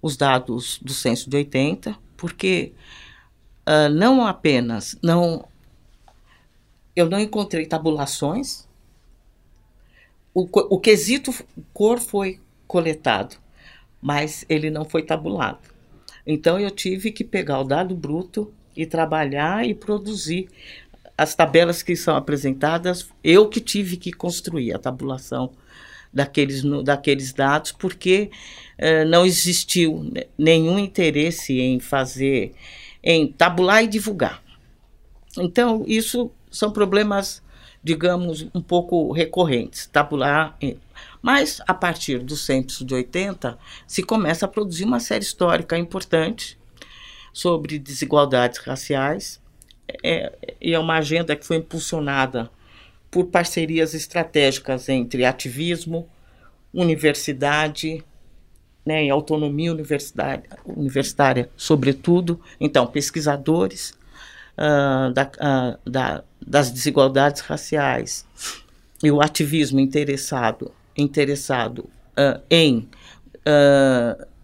os 0.00 0.16
dados 0.16 0.78
do 0.82 0.92
censo 0.92 1.28
de 1.30 1.36
80, 1.36 1.96
porque 2.16 2.72
uh, 3.66 3.88
não 3.92 4.26
apenas 4.26 4.96
não 5.02 5.46
eu 6.94 7.10
não 7.10 7.20
encontrei 7.20 7.66
tabulações. 7.66 8.66
O, 10.32 10.48
o 10.74 10.80
quesito 10.80 11.32
cor 11.74 12.00
foi 12.00 12.40
coletado, 12.66 13.36
mas 14.00 14.46
ele 14.48 14.70
não 14.70 14.84
foi 14.84 15.02
tabulado. 15.02 15.58
Então 16.26 16.58
eu 16.58 16.70
tive 16.70 17.12
que 17.12 17.22
pegar 17.22 17.60
o 17.60 17.64
dado 17.64 17.94
bruto 17.94 18.52
e 18.76 18.86
trabalhar 18.86 19.66
e 19.66 19.74
produzir 19.74 20.48
as 21.16 21.34
tabelas 21.34 21.82
que 21.82 21.96
são 21.96 22.16
apresentadas. 22.16 23.08
Eu 23.24 23.48
que 23.48 23.60
tive 23.60 23.96
que 23.96 24.12
construir 24.12 24.74
a 24.74 24.78
tabulação 24.78 25.52
daqueles, 26.12 26.62
daqueles 26.84 27.32
dados, 27.32 27.72
porque 27.72 28.30
uh, 28.78 29.08
não 29.08 29.24
existiu 29.24 30.12
nenhum 30.38 30.78
interesse 30.78 31.58
em 31.60 31.80
fazer 31.80 32.54
em 33.02 33.28
tabular 33.28 33.84
e 33.84 33.86
divulgar. 33.86 34.42
Então, 35.38 35.84
isso 35.86 36.30
são 36.50 36.72
problemas, 36.72 37.42
digamos, 37.84 38.48
um 38.52 38.60
pouco 38.60 39.12
recorrentes, 39.12 39.86
tabular. 39.86 40.58
Mas, 41.22 41.60
a 41.68 41.74
partir 41.74 42.18
do 42.18 42.36
censo 42.36 42.84
de 42.84 42.94
80, 42.94 43.56
se 43.86 44.02
começa 44.02 44.46
a 44.46 44.48
produzir 44.48 44.84
uma 44.84 44.98
série 44.98 45.22
histórica 45.22 45.78
importante 45.78 46.58
sobre 47.36 47.78
desigualdades 47.78 48.58
raciais, 48.60 49.38
é, 50.02 50.32
é 50.58 50.78
uma 50.78 50.96
agenda 50.96 51.36
que 51.36 51.44
foi 51.44 51.58
impulsionada 51.58 52.48
por 53.10 53.26
parcerias 53.26 53.92
estratégicas 53.92 54.88
entre 54.88 55.22
ativismo, 55.22 56.08
universidade, 56.72 58.02
né, 58.86 59.04
e 59.04 59.10
autonomia 59.10 59.70
universitária, 59.70 60.44
universitária, 60.64 61.50
sobretudo, 61.58 62.40
então, 62.58 62.86
pesquisadores 62.86 63.90
uh, 64.56 65.12
da, 65.12 65.24
uh, 65.24 65.90
da, 65.90 66.24
das 66.40 66.70
desigualdades 66.70 67.42
raciais 67.42 68.26
e 69.04 69.10
o 69.10 69.20
ativismo 69.20 69.78
interessado, 69.78 70.72
interessado 70.96 71.80
uh, 72.16 72.40
em 72.50 72.88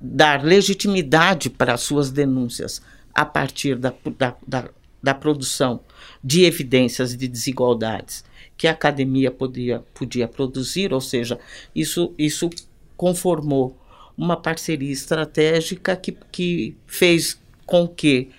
dar 0.02 0.42
legitimidade 0.42 1.48
para 1.48 1.74
as 1.74 1.82
suas 1.82 2.10
denúncias 2.10 2.82
a 3.14 3.24
partir 3.24 3.76
da, 3.76 3.94
da, 4.18 4.34
da, 4.46 4.68
da 5.00 5.14
produção 5.14 5.80
de 6.22 6.44
evidências 6.44 7.16
de 7.16 7.28
desigualdades 7.28 8.24
que 8.56 8.66
a 8.66 8.72
academia 8.72 9.30
podia, 9.30 9.80
podia 9.94 10.28
produzir, 10.28 10.92
ou 10.92 11.00
seja, 11.00 11.38
isso, 11.74 12.14
isso 12.18 12.50
conformou 12.96 13.78
uma 14.16 14.36
parceria 14.36 14.92
estratégica 14.92 15.96
que, 15.96 16.16
que 16.30 16.76
fez 16.86 17.40
com 17.66 17.88
que 17.88 18.30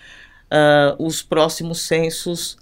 uh, 0.51 1.03
os 1.03 1.21
próximos 1.21 1.81
censos 1.81 2.57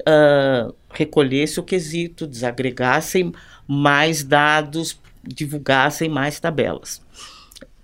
uh, 0.00 0.74
recolhessem 0.90 1.62
o 1.62 1.64
quesito, 1.64 2.26
desagregassem 2.26 3.32
mais 3.66 4.22
dados, 4.22 4.98
divulgassem 5.22 6.08
mais 6.08 6.38
tabelas. 6.40 7.00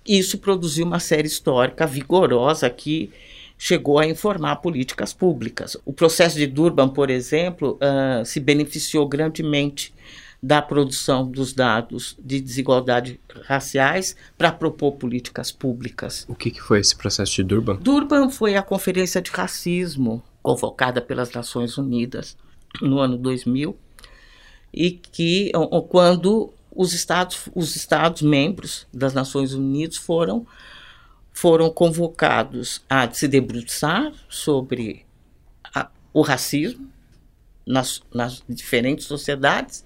Isso 0.06 0.38
produziu 0.38 0.84
uma 0.84 1.00
série 1.00 1.26
histórica 1.26 1.86
vigorosa 1.86 2.68
que 2.68 3.10
chegou 3.56 3.98
a 3.98 4.06
informar 4.06 4.56
políticas 4.56 5.12
públicas. 5.12 5.76
O 5.84 5.92
processo 5.92 6.36
de 6.36 6.46
Durban, 6.46 6.88
por 6.88 7.10
exemplo, 7.10 7.78
uh, 7.80 8.24
se 8.24 8.40
beneficiou 8.40 9.06
grandemente 9.06 9.94
da 10.42 10.60
produção 10.60 11.24
dos 11.24 11.52
dados 11.52 12.16
de 12.18 12.40
desigualdade 12.40 13.20
raciais 13.44 14.16
para 14.36 14.50
propor 14.50 14.92
políticas 14.92 15.52
públicas. 15.52 16.26
O 16.28 16.34
que, 16.34 16.50
que, 16.50 16.60
foi 16.60 16.80
esse 16.80 16.96
processo 16.96 17.36
de 17.36 17.44
Durban? 17.44 17.76
Durban 17.76 18.28
foi 18.28 18.56
a 18.56 18.62
Conferência 18.62 19.22
de 19.22 19.30
Racismo 19.30 20.20
convocada 20.42 21.00
pelas 21.00 21.30
Nações 21.30 21.78
Unidas 21.78 22.36
no 22.80 22.98
ano 22.98 23.16
2000 23.16 23.76
e 24.74 24.90
que 24.90 25.52
quando 25.88 26.52
os 26.74 26.92
estados, 26.92 27.48
os 27.54 27.76
estados 27.76 28.22
membros 28.22 28.86
das 28.92 29.14
Nações 29.14 29.52
Unidas 29.52 29.96
foram 29.96 30.46
foram 31.34 31.70
convocados 31.70 32.84
a 32.90 33.10
se 33.10 33.26
debruçar 33.26 34.12
sobre 34.28 35.06
a, 35.74 35.90
o 36.12 36.20
racismo 36.20 36.90
nas, 37.66 38.02
nas 38.12 38.42
diferentes 38.46 39.06
sociedades 39.06 39.82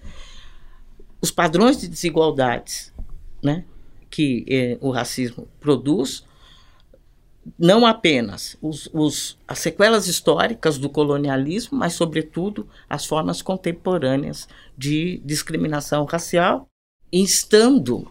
os 1.21 1.31
padrões 1.31 1.78
de 1.78 1.88
desigualdades 1.88 2.93
né, 3.43 3.64
que 4.11 4.45
eh, 4.49 4.78
o 4.81 4.90
racismo 4.90 5.49
produz, 5.61 6.25
não 7.59 7.87
apenas 7.87 8.57
os, 8.61 8.88
os, 8.93 9.38
as 9.47 9.59
sequelas 9.61 10.09
históricas 10.09 10.78
do 10.78 10.88
colonialismo, 10.88 11.78
mas, 11.78 11.95
sobretudo, 11.95 12.69
as 12.88 13.07
formas 13.07 13.40
contemporâneas 13.40 14.49
de 14.76 15.21
discriminação 15.25 16.05
racial, 16.05 16.69
instando 17.12 18.06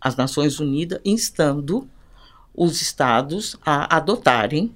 as 0.00 0.16
Nações 0.16 0.60
Unidas, 0.60 1.00
instando 1.04 1.88
os 2.54 2.80
estados 2.80 3.56
a 3.64 3.96
adotarem 3.96 4.74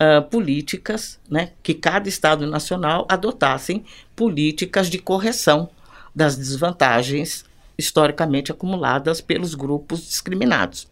uh, 0.00 0.22
políticas, 0.28 1.20
né, 1.28 1.52
que 1.62 1.74
cada 1.74 2.08
estado 2.08 2.46
nacional 2.46 3.06
adotassem 3.08 3.84
políticas 4.16 4.88
de 4.88 4.98
correção 4.98 5.68
das 6.14 6.36
desvantagens 6.36 7.44
historicamente 7.76 8.50
acumuladas 8.50 9.20
pelos 9.20 9.54
grupos 9.54 10.00
discriminados. 10.00 10.88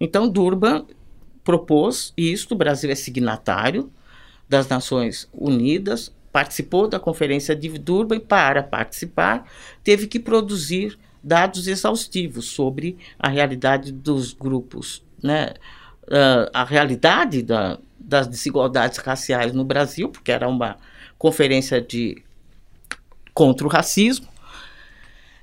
Então, 0.00 0.28
Durban 0.28 0.86
propôs 1.44 2.12
isto, 2.16 2.54
o 2.54 2.58
Brasil 2.58 2.90
é 2.90 2.94
signatário 2.94 3.90
das 4.48 4.68
Nações 4.68 5.28
Unidas, 5.32 6.12
participou 6.32 6.86
da 6.86 7.00
Conferência 7.00 7.56
de 7.56 7.68
Durban 7.78 8.16
e, 8.16 8.20
para 8.20 8.62
participar, 8.62 9.50
teve 9.82 10.06
que 10.06 10.20
produzir 10.20 10.98
dados 11.22 11.66
exaustivos 11.66 12.46
sobre 12.46 12.96
a 13.18 13.28
realidade 13.28 13.92
dos 13.92 14.32
grupos, 14.32 15.02
né? 15.22 15.54
Uh, 16.04 16.48
a 16.54 16.64
realidade 16.64 17.42
da, 17.42 17.78
das 17.98 18.26
desigualdades 18.26 18.98
raciais 18.98 19.52
no 19.52 19.64
Brasil, 19.64 20.08
porque 20.08 20.32
era 20.32 20.48
uma 20.48 20.78
conferência 21.18 21.80
de 21.82 22.22
contra 23.34 23.66
o 23.66 23.70
racismo, 23.70 24.26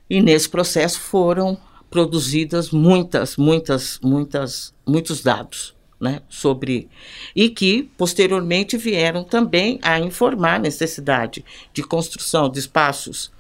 e 0.10 0.22
nesse 0.22 0.50
processo 0.50 1.00
foram 1.00 1.58
produzidas 1.90 2.72
muitas, 2.72 3.38
muitas, 3.38 4.00
muitas, 4.02 4.74
muitos 4.86 5.22
dados. 5.22 5.76
Né, 5.98 6.22
sobre 6.28 6.90
e 7.34 7.50
que 7.50 7.84
posteriormente 7.98 8.76
vieram 8.76 9.24
também 9.24 9.80
a 9.82 9.98
informar 9.98 10.56
a 10.56 10.60
necessidade 10.60 11.44
de 11.74 11.82
construção 11.82 12.50
de 12.50 12.60
espaços 12.60 13.32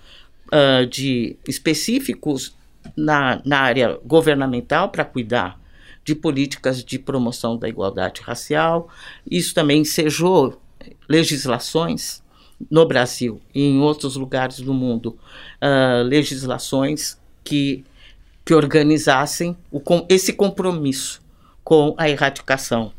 uh, 0.48 0.86
de 0.86 1.38
específicos 1.48 2.56
na, 2.96 3.42
na 3.46 3.60
área 3.60 4.00
governamental 4.06 4.90
para 4.90 5.06
cuidar 5.06 5.60
de 6.04 6.14
políticas 6.14 6.84
de 6.84 7.00
promoção 7.00 7.58
da 7.58 7.68
igualdade 7.68 8.22
racial. 8.22 8.90
Isso 9.30 9.54
também 9.56 9.82
ensejou 9.82 10.62
legislações 11.10 12.24
no 12.70 12.86
Brasil 12.86 13.42
e 13.54 13.64
em 13.64 13.80
outros 13.80 14.16
lugares 14.16 14.60
do 14.60 14.74
mundo 14.74 15.18
uh, 15.62 16.04
legislações 16.04 17.20
que, 17.44 17.84
que 18.46 18.54
organizassem 18.54 19.58
o, 19.72 19.82
esse 20.08 20.32
compromisso 20.32 21.22
com 21.64 21.96
a 21.98 22.08
erradicação, 22.08 22.94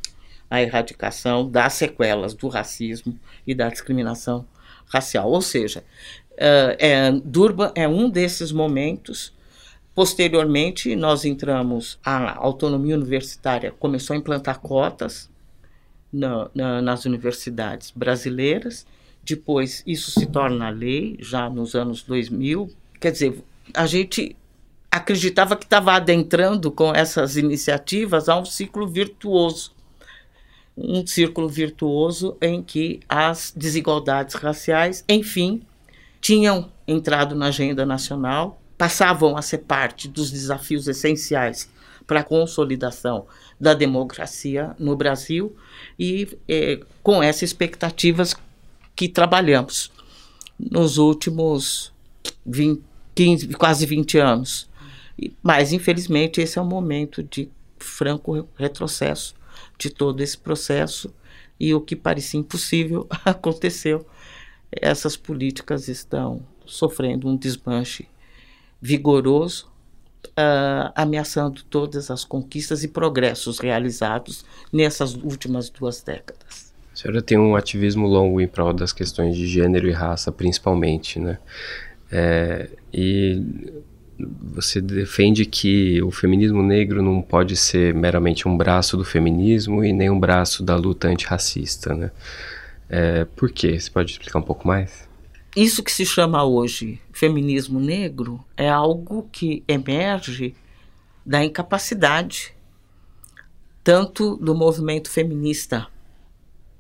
a 0.51 0.61
erradicação 0.61 1.49
das 1.49 1.75
sequelas 1.75 2.35
do 2.35 2.49
racismo 2.49 3.19
e 3.47 3.55
da 3.55 3.69
discriminação 3.69 4.45
racial. 4.89 5.31
Ou 5.31 5.41
seja, 5.41 5.85
uh, 6.37 6.77
é, 6.79 7.11
Durban 7.25 7.72
é 7.75 7.87
um 7.88 8.09
desses 8.09 8.53
momentos. 8.53 9.33
Posteriormente, 9.94 10.94
nós 10.94 11.25
entramos, 11.25 11.99
a 12.05 12.37
autonomia 12.38 12.94
universitária 12.94 13.72
começou 13.79 14.14
a 14.14 14.16
implantar 14.18 14.61
cotas 14.61 15.31
na, 16.12 16.51
na, 16.55 16.83
nas 16.83 17.05
universidades 17.05 17.90
brasileiras 17.90 18.87
depois, 19.27 19.83
isso 19.85 20.12
se 20.12 20.25
torna 20.27 20.70
lei, 20.70 21.16
já 21.18 21.51
nos 21.51 21.75
anos 21.75 22.05
2000. 22.05 22.70
Quer 23.01 23.11
dizer, 23.11 23.42
a 23.75 23.85
gente 23.85 24.37
acreditava 24.88 25.57
que 25.57 25.64
estava 25.64 25.94
adentrando 25.94 26.70
com 26.70 26.94
essas 26.94 27.37
iniciativas 27.37 28.29
a 28.29 28.38
um 28.38 28.44
ciclo 28.44 28.87
virtuoso. 28.87 29.75
Um 30.77 31.05
círculo 31.05 31.49
virtuoso 31.49 32.37
em 32.40 32.62
que 32.62 33.01
as 33.09 33.53
desigualdades 33.55 34.37
raciais, 34.37 35.05
enfim, 35.09 35.61
tinham 36.20 36.70
entrado 36.87 37.35
na 37.35 37.46
agenda 37.46 37.85
nacional, 37.85 38.61
passavam 38.76 39.37
a 39.37 39.42
ser 39.42 39.59
parte 39.59 40.09
dos 40.09 40.31
desafios 40.31 40.87
essenciais 40.87 41.70
para 42.07 42.20
a 42.20 42.24
consolidação 42.24 43.26
da 43.59 43.74
democracia 43.74 44.74
no 44.79 44.94
Brasil 44.96 45.57
e 45.98 46.37
eh, 46.48 46.81
com 47.02 47.22
essas 47.22 47.42
expectativas 47.42 48.35
que 48.94 49.09
trabalhamos 49.09 49.90
nos 50.59 50.98
últimos 50.98 51.92
20, 52.44 52.83
15, 53.14 53.48
quase 53.55 53.87
20 53.87 54.18
anos. 54.18 54.68
Mas, 55.42 55.72
infelizmente, 55.72 56.40
esse 56.40 56.59
é 56.59 56.62
um 56.62 56.66
momento 56.66 57.22
de 57.22 57.48
franco 57.79 58.46
retrocesso 58.57 59.35
de 59.79 59.90
todo 59.90 60.20
esse 60.20 60.37
processo 60.37 61.12
e 61.59 61.72
o 61.74 61.81
que 61.81 61.96
parecia 61.96 62.38
impossível 62.38 63.07
aconteceu. 63.24 64.07
Essas 64.70 65.16
políticas 65.16 65.88
estão 65.88 66.42
sofrendo 66.64 67.29
um 67.29 67.37
desmanche 67.37 68.09
vigoroso, 68.81 69.68
uh, 70.29 70.92
ameaçando 70.94 71.62
todas 71.64 72.11
as 72.11 72.24
conquistas 72.24 72.85
e 72.85 72.88
progressos 72.88 73.59
realizados 73.59 74.44
nessas 74.72 75.14
últimas 75.14 75.70
duas 75.70 76.02
décadas. 76.02 76.74
A 76.92 76.96
senhora 76.96 77.22
tem 77.22 77.38
um 77.38 77.55
ativismo 77.55 78.07
longo 78.07 78.40
em 78.40 78.48
prol 78.48 78.72
das 78.72 78.92
questões 78.92 79.37
de 79.37 79.46
gênero 79.46 79.88
e 79.88 79.92
raça, 79.92 80.33
principalmente, 80.33 81.18
né? 81.18 81.38
É, 82.11 82.70
e 82.92 83.42
você 84.18 84.81
defende 84.81 85.44
que 85.44 86.00
o 86.02 86.11
feminismo 86.11 86.62
negro 86.62 87.02
não 87.02 87.20
pode 87.20 87.55
ser 87.55 87.92
meramente 87.94 88.48
um 88.48 88.57
braço 88.57 88.96
do 88.96 89.05
feminismo 89.05 89.85
e 89.85 89.92
nem 89.92 90.09
um 90.09 90.18
braço 90.18 90.62
da 90.62 90.74
luta 90.74 91.09
antirracista, 91.09 91.94
né? 91.94 92.11
É, 92.88 93.25
por 93.25 93.51
quê? 93.51 93.79
Você 93.79 93.90
pode 93.90 94.12
explicar 94.12 94.38
um 94.38 94.42
pouco 94.42 94.66
mais? 94.66 95.09
Isso 95.57 95.83
que 95.83 95.90
se 95.90 96.05
chama 96.05 96.44
hoje 96.44 97.01
feminismo 97.12 97.81
negro 97.81 98.44
é 98.57 98.68
algo 98.68 99.29
que 99.33 99.64
emerge 99.66 100.55
da 101.25 101.42
incapacidade 101.44 102.55
tanto 103.83 104.37
do 104.37 104.53
movimento 104.53 105.09
feminista 105.09 105.87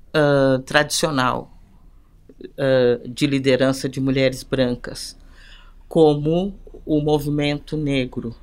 uh, 0.08 0.58
tradicional 0.62 1.56
uh, 2.42 3.08
de 3.08 3.28
liderança 3.28 3.88
de 3.88 4.00
mulheres 4.00 4.42
brancas, 4.42 5.16
como 5.88 6.58
o 6.84 7.00
movimento 7.00 7.76
negro 7.76 8.34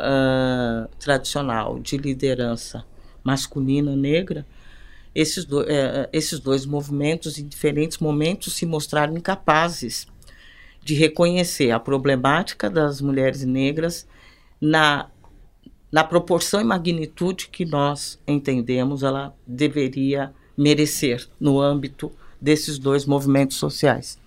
uh, 0.00 0.88
tradicional 0.98 1.78
de 1.78 1.98
liderança 1.98 2.84
masculina 3.22 3.94
negra, 3.94 4.46
esses, 5.16 5.46
do, 5.46 5.62
uh, 5.62 6.06
esses 6.12 6.38
dois 6.38 6.66
movimentos, 6.66 7.38
em 7.38 7.48
diferentes 7.48 7.96
momentos, 7.96 8.54
se 8.54 8.66
mostraram 8.66 9.16
incapazes 9.16 10.06
de 10.84 10.92
reconhecer 10.92 11.70
a 11.70 11.80
problemática 11.80 12.68
das 12.68 13.00
mulheres 13.00 13.42
negras 13.42 14.06
na, 14.60 15.08
na 15.90 16.04
proporção 16.04 16.60
e 16.60 16.64
magnitude 16.64 17.48
que 17.48 17.64
nós 17.64 18.20
entendemos 18.26 19.02
ela 19.02 19.34
deveria 19.46 20.34
merecer 20.54 21.26
no 21.40 21.62
âmbito 21.62 22.12
desses 22.38 22.78
dois 22.78 23.06
movimentos 23.06 23.56
sociais. 23.56 24.18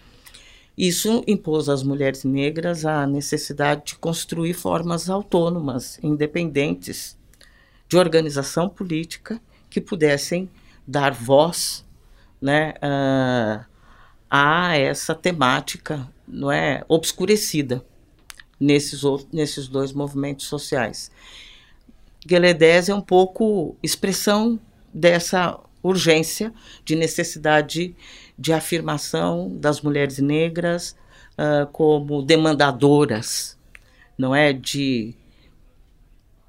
Isso 0.75 1.23
impôs 1.27 1.69
às 1.69 1.83
mulheres 1.83 2.23
negras 2.23 2.83
a 2.83 3.05
necessidade 3.05 3.83
de 3.85 3.95
construir 3.95 4.53
formas 4.53 5.07
autônomas, 5.07 5.99
independentes, 6.01 7.15
de 7.87 7.95
organização 7.95 8.67
política 8.67 9.39
que 9.69 9.79
pudessem 9.79 10.49
dar 10.89 11.13
voz 11.13 11.85
né, 12.41 12.73
uh, 12.77 13.63
a 14.27 14.75
essa 14.75 15.13
temática 15.13 16.09
não 16.27 16.51
é, 16.51 16.83
obscurecida 16.87 17.85
nesses, 18.59 19.01
nesses 19.31 19.67
dois 19.67 19.93
movimentos 19.93 20.47
sociais. 20.47 21.11
Gueledés 22.25 22.89
é 22.89 22.95
um 22.95 23.01
pouco 23.01 23.77
expressão 23.83 24.59
dessa 24.91 25.59
urgência 25.83 26.51
de 26.83 26.95
necessidade 26.95 27.95
de 28.37 28.51
afirmação 28.51 29.55
das 29.57 29.81
mulheres 29.81 30.17
negras 30.17 30.95
uh, 31.37 31.67
como 31.71 32.23
demandadoras, 32.23 33.57
não 34.17 34.35
é, 34.35 34.51
de 34.51 35.13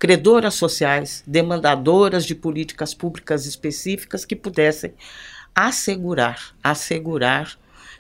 credoras 0.01 0.55
sociais, 0.55 1.23
demandadoras 1.27 2.25
de 2.25 2.35
políticas 2.35 2.95
públicas 2.95 3.45
específicas 3.45 4.25
que 4.25 4.35
pudessem 4.35 4.95
assegurar, 5.55 6.57
assegurar 6.65 7.59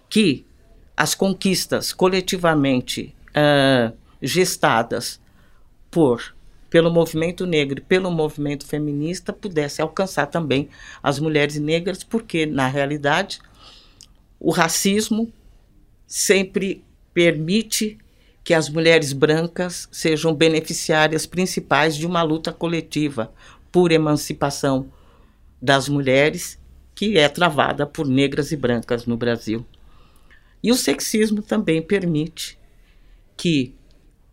que 0.08 0.46
as 0.96 1.14
conquistas 1.14 1.92
coletivamente 1.92 3.14
uh, 3.30 3.94
gestadas 4.22 5.20
por 5.90 6.34
pelo 6.70 6.90
movimento 6.90 7.44
negro 7.44 7.80
e 7.80 7.84
pelo 7.84 8.10
movimento 8.10 8.64
feminista 8.64 9.30
pudesse 9.30 9.82
alcançar 9.82 10.26
também 10.26 10.70
as 11.02 11.18
mulheres 11.18 11.58
negras, 11.58 12.02
porque 12.02 12.46
na 12.46 12.66
realidade 12.66 13.40
o 14.38 14.50
racismo 14.50 15.30
sempre 16.06 16.82
permite 17.12 17.98
que 18.42 18.54
as 18.54 18.68
mulheres 18.68 19.12
brancas 19.12 19.88
sejam 19.92 20.34
beneficiárias 20.34 21.26
principais 21.26 21.96
de 21.96 22.06
uma 22.06 22.22
luta 22.22 22.52
coletiva 22.52 23.32
por 23.70 23.92
emancipação 23.92 24.90
das 25.60 25.88
mulheres, 25.88 26.58
que 26.94 27.18
é 27.18 27.28
travada 27.28 27.86
por 27.86 28.06
negras 28.06 28.50
e 28.52 28.56
brancas 28.56 29.06
no 29.06 29.16
Brasil. 29.16 29.64
E 30.62 30.70
o 30.70 30.76
sexismo 30.76 31.42
também 31.42 31.80
permite 31.80 32.58
que 33.36 33.74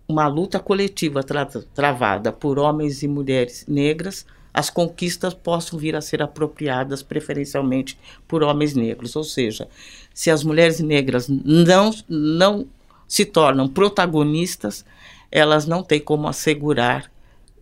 uma 0.07 0.27
luta 0.27 0.59
coletiva 0.59 1.21
tra 1.21 1.45
travada 1.45 2.31
por 2.31 2.57
homens 2.57 3.03
e 3.03 3.07
mulheres 3.07 3.65
negras 3.67 4.25
as 4.53 4.69
conquistas 4.71 5.35
possam 5.35 5.77
vir 5.77 5.95
a 5.95 6.01
ser 6.01 6.21
apropriadas 6.21 7.03
preferencialmente 7.03 7.97
por 8.27 8.41
homens 8.41 8.73
negros. 8.73 9.15
Ou 9.15 9.23
seja, 9.23 9.67
se 10.13 10.31
as 10.31 10.43
mulheres 10.43 10.79
negras 10.79 11.27
não, 11.29 11.91
não 12.09 12.67
se 13.07 13.25
tornam 13.25 13.67
protagonistas, 13.67 14.85
elas 15.31 15.65
não 15.65 15.83
têm 15.83 15.99
como 15.99 16.27
assegurar 16.27 17.11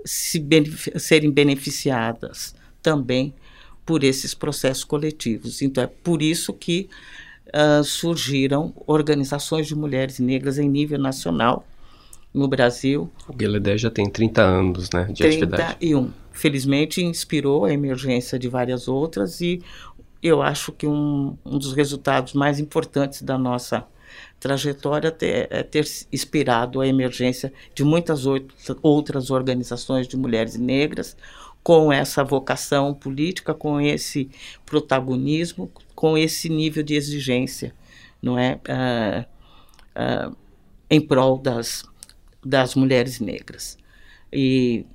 se 0.03 0.43
serem 0.97 1.31
beneficiadas 1.31 2.55
também 2.81 3.33
por 3.85 4.03
esses 4.03 4.33
processos 4.33 4.83
coletivos. 4.83 5.61
Então, 5.61 5.83
é 5.83 5.87
por 5.87 6.21
isso 6.21 6.53
que 6.53 6.89
uh, 7.47 7.83
surgiram 7.83 8.73
organizações 8.87 9.67
de 9.67 9.75
mulheres 9.75 10.19
negras 10.19 10.57
em 10.57 10.69
nível 10.69 10.99
nacional 10.99 11.65
no 12.33 12.47
Brasil. 12.47 13.09
O 13.27 13.33
Guiledé 13.33 13.77
já 13.77 13.89
tem 13.89 14.09
30 14.09 14.41
anos 14.41 14.89
né, 14.91 15.05
de 15.05 15.21
31. 15.23 15.27
atividade. 15.27 15.79
31 15.79 16.11
felizmente 16.35 17.01
inspirou 17.01 17.63
a 17.63 17.71
emergência 17.71 18.37
de 18.37 18.49
várias 18.49 18.89
outras 18.89 19.39
e 19.39 19.61
eu 20.21 20.41
acho 20.41 20.73
que 20.73 20.85
um, 20.85 21.37
um 21.45 21.57
dos 21.57 21.73
resultados 21.73 22.33
mais 22.33 22.59
importantes 22.59 23.21
da 23.21 23.37
nossa 23.37 23.85
trajetória 24.39 25.11
ter, 25.11 25.47
é 25.49 25.63
ter 25.63 25.85
inspirado 26.11 26.81
a 26.81 26.87
emergência 26.87 27.51
de 27.73 27.83
muitas 27.83 28.25
outras 28.81 29.31
organizações 29.31 30.07
de 30.07 30.17
mulheres 30.17 30.55
negras 30.57 31.15
com 31.63 31.91
essa 31.91 32.23
vocação 32.23 32.93
política, 32.93 33.53
com 33.53 33.81
esse 33.81 34.29
protagonismo, 34.65 35.71
com 35.95 36.15
esse 36.15 36.47
nível 36.47 36.83
de 36.83 36.93
exigência, 36.93 37.73
não 38.21 38.37
é, 38.37 38.59
uh, 38.69 40.29
uh, 40.29 40.37
em 40.89 41.01
prol 41.01 41.39
das, 41.39 41.83
das 42.45 42.75
mulheres 42.75 43.19
negras. 43.19 43.79
E 44.31 44.85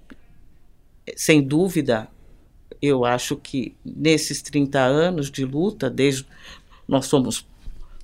sem 1.16 1.42
dúvida, 1.42 2.08
eu 2.80 3.04
acho 3.04 3.36
que 3.36 3.76
nesses 3.84 4.40
30 4.40 4.78
anos 4.78 5.30
de 5.30 5.44
luta, 5.44 5.90
desde 5.90 6.24
nós 6.86 7.06
somos 7.06 7.46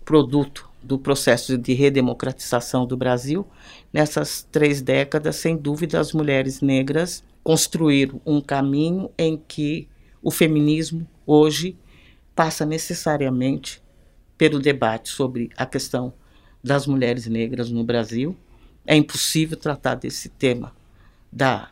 produto 0.05 0.69
do 0.87 0.99
processo 0.99 1.59
de 1.59 1.75
redemocratização 1.75 2.87
do 2.87 2.97
Brasil, 2.97 3.47
nessas 3.93 4.47
três 4.51 4.81
décadas, 4.81 5.37
sem 5.37 5.57
dúvida, 5.57 5.99
as 5.99 6.13
mulheres 6.13 6.61
negras 6.61 7.25
construíram 7.43 8.21
um 8.25 8.41
caminho 8.41 9.11
em 9.19 9.37
que 9.37 9.89
o 10.23 10.31
feminismo 10.31 11.07
hoje 11.27 11.77
passa 12.35 12.65
necessariamente 12.65 13.83
pelo 14.39 14.61
debate 14.61 15.09
sobre 15.09 15.51
a 15.57 15.67
questão 15.67 16.13
das 16.63 16.87
mulheres 16.87 17.27
negras 17.27 17.71
no 17.71 17.83
Brasil. 17.83 18.37
É 18.87 18.95
impossível 18.95 19.57
tratar 19.57 19.97
desse 19.97 20.29
tema 20.29 20.73
da 21.33 21.71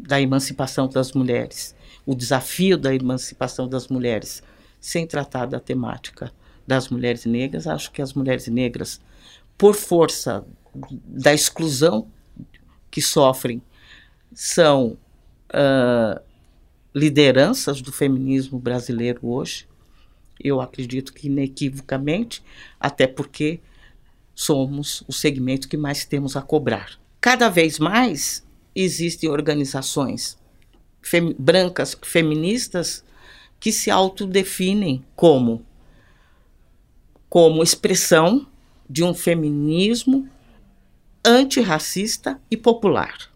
da 0.00 0.20
emancipação 0.20 0.88
das 0.88 1.12
mulheres, 1.12 1.74
o 2.06 2.14
desafio 2.14 2.78
da 2.78 2.94
emancipação 2.94 3.68
das 3.68 3.88
mulheres, 3.88 4.44
sem 4.80 5.04
tratar 5.06 5.46
da 5.46 5.58
temática 5.58 6.32
das 6.68 6.90
mulheres 6.90 7.24
negras, 7.24 7.66
acho 7.66 7.90
que 7.90 8.02
as 8.02 8.12
mulheres 8.12 8.46
negras, 8.46 9.00
por 9.56 9.74
força 9.74 10.44
da 11.02 11.32
exclusão 11.32 12.06
que 12.90 13.00
sofrem, 13.00 13.62
são 14.34 14.98
uh, 15.48 16.20
lideranças 16.94 17.80
do 17.80 17.90
feminismo 17.90 18.58
brasileiro 18.58 19.20
hoje. 19.22 19.66
Eu 20.38 20.60
acredito 20.60 21.14
que 21.14 21.28
inequivocamente, 21.28 22.44
até 22.78 23.06
porque 23.06 23.60
somos 24.34 25.02
o 25.08 25.12
segmento 25.12 25.70
que 25.70 25.76
mais 25.78 26.04
temos 26.04 26.36
a 26.36 26.42
cobrar. 26.42 27.00
Cada 27.18 27.48
vez 27.48 27.78
mais 27.78 28.46
existem 28.76 29.30
organizações 29.30 30.38
fem 31.00 31.34
brancas 31.38 31.96
feministas 32.02 33.02
que 33.58 33.72
se 33.72 33.90
autodefinem 33.90 35.02
como 35.16 35.66
como 37.28 37.62
expressão 37.62 38.46
de 38.88 39.04
um 39.04 39.12
feminismo 39.12 40.28
antirracista 41.24 42.40
e 42.50 42.56
popular. 42.56 43.30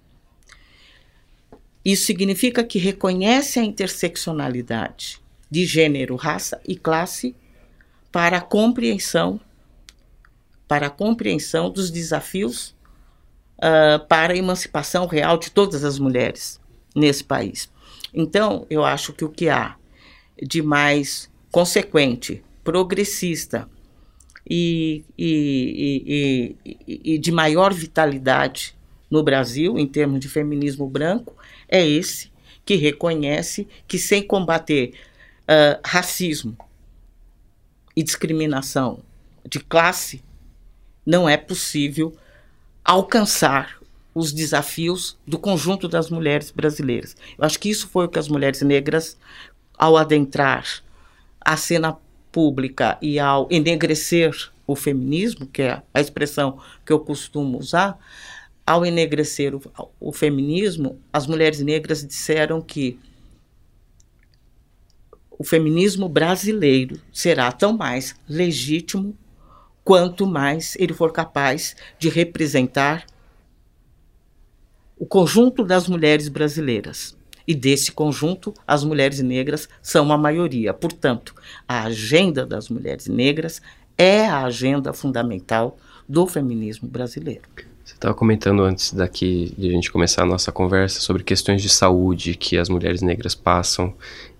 Isso 1.84 2.06
significa 2.06 2.62
que 2.62 2.78
reconhece 2.78 3.58
a 3.58 3.64
interseccionalidade 3.64 5.20
de 5.50 5.66
gênero, 5.66 6.16
raça 6.16 6.60
e 6.66 6.76
classe 6.76 7.34
para 8.10 8.38
a 8.38 8.40
compreensão 8.40 9.40
para 10.68 10.86
a 10.86 10.90
compreensão 10.90 11.68
dos 11.68 11.90
desafios 11.90 12.74
uh, 13.58 14.06
para 14.08 14.32
a 14.32 14.36
emancipação 14.36 15.06
real 15.06 15.36
de 15.36 15.50
todas 15.50 15.84
as 15.84 15.98
mulheres 15.98 16.58
nesse 16.96 17.22
país. 17.22 17.70
Então, 18.14 18.66
eu 18.70 18.82
acho 18.82 19.12
que 19.12 19.22
o 19.22 19.28
que 19.28 19.50
há 19.50 19.76
de 20.42 20.62
mais 20.62 21.30
consequente, 21.50 22.42
progressista 22.64 23.68
e, 24.48 25.04
e, 25.16 26.56
e, 26.64 27.00
e, 27.14 27.18
de 27.18 27.30
maior 27.30 27.72
vitalidade 27.72 28.74
no 29.10 29.22
Brasil, 29.22 29.78
em 29.78 29.86
termos 29.86 30.20
de 30.20 30.28
feminismo 30.28 30.88
branco, 30.88 31.36
é 31.68 31.86
esse 31.86 32.30
que 32.64 32.76
reconhece 32.76 33.68
que 33.86 33.98
sem 33.98 34.22
combater 34.22 34.94
uh, 35.42 35.80
racismo 35.84 36.56
e 37.94 38.02
discriminação 38.02 39.00
de 39.48 39.60
classe, 39.60 40.22
não 41.04 41.28
é 41.28 41.36
possível 41.36 42.16
alcançar 42.84 43.80
os 44.14 44.32
desafios 44.32 45.16
do 45.26 45.38
conjunto 45.38 45.88
das 45.88 46.10
mulheres 46.10 46.50
brasileiras. 46.50 47.16
Eu 47.38 47.44
acho 47.44 47.58
que 47.58 47.70
isso 47.70 47.88
foi 47.88 48.06
o 48.06 48.08
que 48.08 48.18
as 48.18 48.28
mulheres 48.28 48.62
negras, 48.62 49.16
ao 49.76 49.96
adentrar 49.96 50.82
a 51.40 51.56
cena 51.56 51.96
pública 52.32 52.98
e 53.00 53.18
ao 53.18 53.46
enegrecer 53.50 54.34
o 54.66 54.74
feminismo, 54.74 55.46
que 55.46 55.62
é 55.62 55.82
a 55.92 56.00
expressão 56.00 56.58
que 56.84 56.92
eu 56.92 56.98
costumo 56.98 57.58
usar, 57.58 57.98
ao 58.66 58.86
enegrecer 58.86 59.54
o, 59.54 59.60
o 60.00 60.12
feminismo, 60.12 60.98
as 61.12 61.26
mulheres 61.26 61.60
negras 61.60 62.04
disseram 62.04 62.60
que 62.60 62.98
o 65.38 65.44
feminismo 65.44 66.08
brasileiro 66.08 67.00
será 67.12 67.50
tão 67.50 67.76
mais 67.76 68.14
legítimo 68.28 69.16
quanto 69.84 70.26
mais 70.26 70.76
ele 70.76 70.94
for 70.94 71.12
capaz 71.12 71.74
de 71.98 72.08
representar 72.08 73.04
o 74.96 75.04
conjunto 75.04 75.64
das 75.64 75.88
mulheres 75.88 76.28
brasileiras. 76.28 77.16
E 77.46 77.54
desse 77.54 77.92
conjunto, 77.92 78.54
as 78.66 78.84
mulheres 78.84 79.20
negras 79.20 79.68
são 79.82 80.12
a 80.12 80.18
maioria. 80.18 80.72
Portanto, 80.72 81.34
a 81.66 81.84
agenda 81.84 82.46
das 82.46 82.68
mulheres 82.68 83.06
negras 83.06 83.60
é 83.96 84.26
a 84.26 84.44
agenda 84.44 84.92
fundamental 84.92 85.76
do 86.08 86.26
feminismo 86.26 86.88
brasileiro. 86.88 87.42
Você 87.84 87.94
estava 87.94 88.14
comentando 88.14 88.62
antes 88.62 88.92
daqui 88.92 89.54
de 89.58 89.68
a 89.68 89.72
gente 89.72 89.90
começar 89.90 90.22
a 90.22 90.26
nossa 90.26 90.52
conversa 90.52 91.00
sobre 91.00 91.24
questões 91.24 91.60
de 91.60 91.68
saúde 91.68 92.34
que 92.34 92.56
as 92.56 92.68
mulheres 92.68 93.02
negras 93.02 93.34
passam 93.34 93.92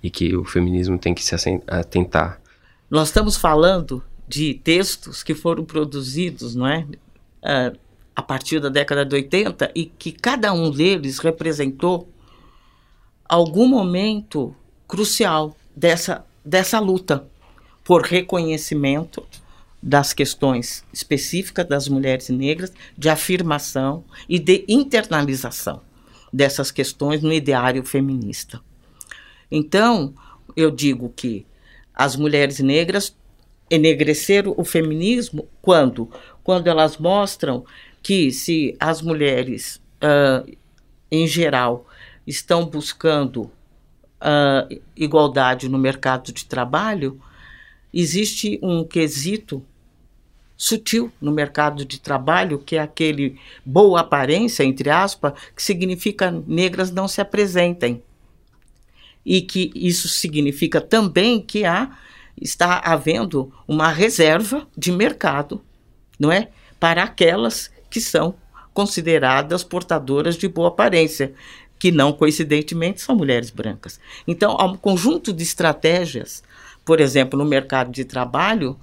e 0.03 0.11
que 0.11 0.35
o 0.37 0.45
feminismo 0.45 0.99
tem 0.99 1.13
que 1.13 1.25
se 1.25 1.35
atentar. 1.67 2.41
Nós 2.89 3.09
estamos 3.09 3.37
falando 3.37 4.03
de 4.29 4.55
textos 4.55 5.23
que 5.23 5.35
foram 5.35 5.65
produzidos, 5.65 6.55
não 6.55 6.67
é? 6.67 6.87
Uh, 7.43 7.79
a 8.15 8.23
partir 8.23 8.61
da 8.61 8.69
década 8.69 9.05
de 9.05 9.15
80 9.15 9.73
e 9.75 9.87
que 9.87 10.13
cada 10.13 10.53
um 10.53 10.71
deles 10.71 11.19
representou 11.19 12.09
algum 13.33 13.67
momento 13.67 14.55
crucial 14.87 15.57
dessa, 15.75 16.23
dessa 16.45 16.79
luta 16.79 17.27
por 17.83 18.03
reconhecimento 18.03 19.27
das 19.83 20.13
questões 20.13 20.85
específicas 20.93 21.67
das 21.67 21.89
mulheres 21.89 22.29
negras, 22.29 22.71
de 22.97 23.09
afirmação 23.09 24.05
e 24.29 24.39
de 24.39 24.67
internalização 24.69 25.81
dessas 26.31 26.71
questões 26.71 27.23
no 27.23 27.33
ideário 27.33 27.83
feminista. 27.83 28.61
Então, 29.51 30.13
eu 30.55 30.71
digo 30.71 31.09
que 31.09 31.47
as 31.95 32.17
mulheres 32.17 32.61
negras 32.61 33.17
enegreceram 33.71 34.53
o 34.59 34.65
feminismo 34.65 35.49
quando? 35.63 36.11
Quando 36.45 36.67
elas 36.67 36.99
mostram 36.99 37.65
que 38.03 38.31
se 38.31 38.77
as 38.79 39.01
mulheres, 39.01 39.81
uh, 40.03 40.55
em 41.11 41.27
geral, 41.27 41.87
estão 42.27 42.67
buscando 42.67 43.43
uh, 44.23 44.81
igualdade 44.97 45.69
no 45.69 45.79
mercado 45.79 46.33
de 46.33 46.45
trabalho, 46.45 47.21
existe 47.93 48.59
um 48.63 48.85
quesito 48.85 49.65
sutil 50.57 51.11
no 51.21 51.33
mercado 51.33 51.85
de 51.85 52.01
trabalho, 52.01 52.59
que 52.59 52.77
é 52.77 52.79
aquele 52.81 53.37
boa 53.67 54.01
aparência, 54.01 54.63
entre 54.63 54.91
aspas, 54.91 55.33
que 55.57 55.63
significa 55.63 56.31
negras 56.47 56.93
não 56.93 57.09
se 57.09 57.21
apresentem. 57.21 58.01
E 59.27 59.41
que 59.41 59.73
isso 59.75 60.09
significa 60.09 60.81
também 60.81 61.41
que 61.41 61.65
há, 61.65 61.97
está 62.41 62.79
havendo 62.79 63.53
uma 63.67 63.89
reserva 63.89 64.67
de 64.77 64.93
mercado, 64.93 65.61
não 66.19 66.31
é? 66.31 66.49
Para 66.79 67.03
aquelas 67.03 67.71
que 67.91 68.01
são 68.01 68.35
consideradas 68.73 69.63
portadoras 69.63 70.37
de 70.37 70.49
boa 70.49 70.69
aparência, 70.69 71.35
que 71.83 71.91
não 71.91 72.13
coincidentemente 72.13 73.01
são 73.01 73.17
mulheres 73.17 73.51
brancas. 73.51 73.99
Então, 74.25 74.55
há 74.57 74.67
um 74.67 74.77
conjunto 74.77 75.33
de 75.33 75.43
estratégias, 75.43 76.41
por 76.85 77.01
exemplo, 77.01 77.37
no 77.37 77.45
mercado 77.45 77.91
de 77.91 78.05
trabalho, 78.05 78.79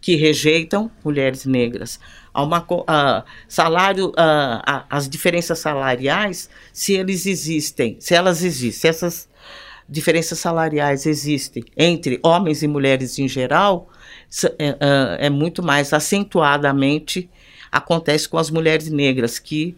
que 0.00 0.14
rejeitam 0.14 0.88
mulheres 1.04 1.44
negras. 1.44 1.98
Há 2.32 2.44
uma 2.44 2.60
uh, 2.60 3.24
salário, 3.48 4.10
uh, 4.10 4.84
as 4.88 5.08
diferenças 5.08 5.58
salariais, 5.58 6.48
se 6.72 6.92
eles 6.92 7.26
existem, 7.26 7.96
se 7.98 8.14
elas 8.14 8.44
existem, 8.44 8.70
se 8.70 8.86
essas 8.86 9.28
diferenças 9.88 10.38
salariais 10.38 11.06
existem 11.06 11.64
entre 11.76 12.20
homens 12.22 12.62
e 12.62 12.68
mulheres 12.68 13.18
em 13.18 13.26
geral, 13.26 13.90
é, 14.60 15.26
é 15.26 15.28
muito 15.28 15.60
mais 15.60 15.92
acentuadamente 15.92 17.28
acontece 17.72 18.28
com 18.28 18.38
as 18.38 18.48
mulheres 18.48 18.88
negras, 18.88 19.40
que, 19.40 19.76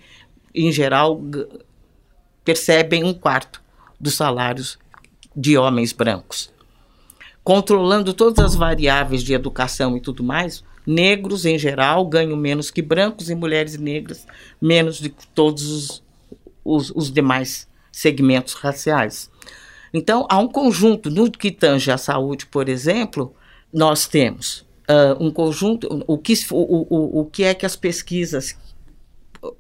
em 0.55 0.71
geral, 0.71 1.19
percebem 2.47 3.03
um 3.03 3.13
quarto 3.13 3.61
dos 3.99 4.15
salários 4.15 4.79
de 5.35 5.59
homens 5.59 5.93
brancos. 5.93 6.53
Controlando 7.43 8.15
todas 8.15 8.43
as 8.45 8.55
variáveis 8.55 9.25
de 9.25 9.35
educação 9.35 9.97
e 9.97 10.01
tudo 10.01 10.23
mais, 10.23 10.63
negros, 10.87 11.45
em 11.45 11.59
geral, 11.59 12.07
ganham 12.07 12.37
menos 12.37 12.71
que 12.71 12.81
brancos 12.81 13.29
e 13.29 13.35
mulheres 13.35 13.77
negras 13.77 14.25
menos 14.63 14.99
de 14.99 15.09
todos 15.35 15.67
os, 15.67 16.03
os, 16.65 16.91
os 16.95 17.13
demais 17.13 17.69
segmentos 17.91 18.55
raciais. 18.55 19.29
Então, 19.93 20.25
há 20.31 20.39
um 20.39 20.49
conjunto, 20.49 21.11
no 21.11 21.29
que 21.29 21.51
tange 21.51 21.91
à 21.91 21.99
saúde, 21.99 22.47
por 22.47 22.69
exemplo, 22.69 23.35
nós 23.73 24.07
temos 24.07 24.61
uh, 24.89 25.17
um 25.19 25.33
conjunto, 25.33 26.05
o 26.07 26.17
que, 26.17 26.35
o, 26.53 26.87
o, 26.95 27.21
o 27.23 27.25
que 27.27 27.43
é 27.43 27.55
que 27.55 27.67
as 27.67 27.75
pesquisas 27.75 28.57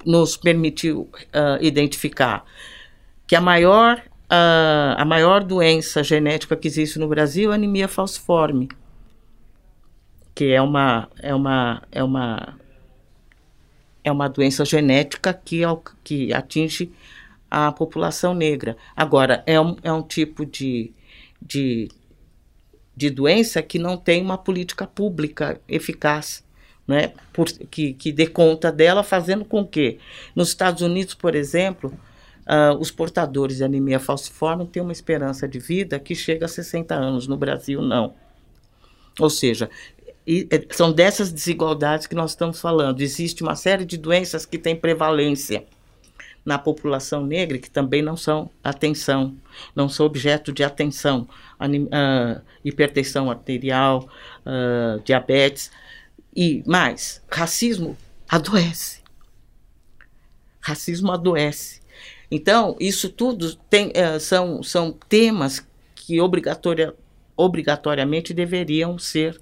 nos 0.04 0.36
permitiu 0.36 1.08
uh, 1.12 1.60
identificar? 1.60 2.44
Que 3.26 3.34
a 3.34 3.40
maior, 3.40 3.98
uh, 3.98 4.94
a 4.96 5.04
maior 5.04 5.42
doença 5.42 6.02
genética 6.02 6.56
que 6.56 6.68
existe 6.68 6.98
no 6.98 7.08
Brasil 7.08 7.52
é 7.52 7.54
anemia 7.54 7.88
falciforme, 7.88 8.68
que 10.34 10.52
é 10.52 10.60
uma, 10.62 11.08
é 11.18 11.34
uma, 11.34 11.82
é 11.90 12.02
uma, 12.02 12.58
é 14.04 14.12
uma 14.12 14.28
doença 14.28 14.64
genética 14.64 15.34
que, 15.34 15.62
que 16.04 16.32
atinge 16.32 16.92
a 17.50 17.72
população 17.72 18.34
negra. 18.34 18.76
Agora, 18.94 19.42
é 19.46 19.60
um, 19.60 19.76
é 19.82 19.92
um 19.92 20.02
tipo 20.02 20.44
de, 20.44 20.92
de 21.40 21.88
de 22.96 23.10
doença 23.10 23.62
que 23.62 23.78
não 23.78 23.96
tem 23.98 24.22
uma 24.22 24.38
política 24.38 24.86
pública 24.86 25.60
eficaz. 25.68 26.44
Né, 26.88 27.14
por, 27.32 27.48
que, 27.48 27.94
que 27.94 28.12
dê 28.12 28.28
conta 28.28 28.70
dela, 28.70 29.02
fazendo 29.02 29.44
com 29.44 29.66
que, 29.66 29.98
nos 30.36 30.50
Estados 30.50 30.82
Unidos, 30.82 31.14
por 31.14 31.34
exemplo, 31.34 31.92
uh, 32.46 32.76
os 32.78 32.90
portadores 32.90 33.58
de 33.58 33.64
anemia 33.64 33.98
falciforme 33.98 34.66
têm 34.66 34.82
uma 34.82 34.92
esperança 34.92 35.46
de 35.46 35.58
vida 35.58 35.98
que 35.98 36.14
chega 36.14 36.46
a 36.46 36.48
60 36.48 36.94
anos, 36.94 37.26
no 37.26 37.36
Brasil 37.36 37.82
não. 37.82 38.14
Ou 39.18 39.30
seja, 39.30 39.70
e, 40.26 40.48
são 40.70 40.92
dessas 40.92 41.32
desigualdades 41.32 42.06
que 42.06 42.14
nós 42.14 42.32
estamos 42.32 42.60
falando. 42.60 43.00
Existe 43.00 43.42
uma 43.42 43.54
série 43.54 43.84
de 43.84 43.96
doenças 43.96 44.44
que 44.44 44.58
têm 44.58 44.74
prevalência 44.74 45.64
na 46.44 46.58
população 46.58 47.26
negra 47.26 47.58
que 47.58 47.68
também 47.68 48.00
não 48.00 48.16
são 48.16 48.48
atenção, 48.62 49.36
não 49.74 49.88
são 49.88 50.06
objeto 50.06 50.52
de 50.52 50.62
atenção, 50.62 51.28
uh, 51.60 52.40
hipertensão 52.64 53.28
arterial, 53.28 54.08
uh, 54.46 55.02
diabetes 55.04 55.72
e 56.34 56.62
mais, 56.64 57.20
racismo 57.28 57.96
adoece. 58.28 59.00
Racismo 60.60 61.10
adoece. 61.10 61.80
Então, 62.30 62.76
isso 62.80 63.08
tudo 63.08 63.54
tem, 63.70 63.88
uh, 63.88 64.18
são, 64.18 64.62
são 64.62 64.92
temas 64.92 65.66
que 65.94 66.18
obrigatoriamente 67.36 68.34
deveriam 68.34 68.98
ser 68.98 69.40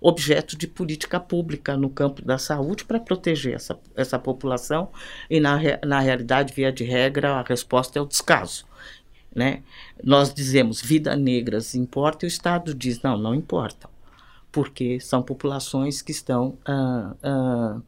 objeto 0.00 0.56
de 0.56 0.66
política 0.66 1.20
pública 1.20 1.76
no 1.76 1.88
campo 1.88 2.22
da 2.22 2.36
saúde 2.36 2.84
para 2.84 2.98
proteger 2.98 3.54
essa, 3.54 3.78
essa 3.94 4.18
população 4.18 4.90
e, 5.30 5.38
na, 5.38 5.58
na 5.86 6.00
realidade, 6.00 6.52
via 6.52 6.72
de 6.72 6.82
regra, 6.82 7.36
a 7.36 7.42
resposta 7.42 7.98
é 7.98 8.02
o 8.02 8.06
descaso. 8.06 8.66
Né? 9.34 9.62
Nós 10.02 10.34
dizemos 10.34 10.82
vida 10.82 11.16
negras 11.16 11.74
importa 11.74 12.26
e 12.26 12.26
o 12.26 12.28
Estado 12.28 12.74
diz 12.74 13.00
não, 13.00 13.16
não 13.16 13.34
importa, 13.34 13.88
porque 14.50 15.00
são 15.00 15.22
populações 15.22 16.02
que 16.02 16.10
estão 16.10 16.58
ah, 16.66 17.14
ah, 17.22 17.80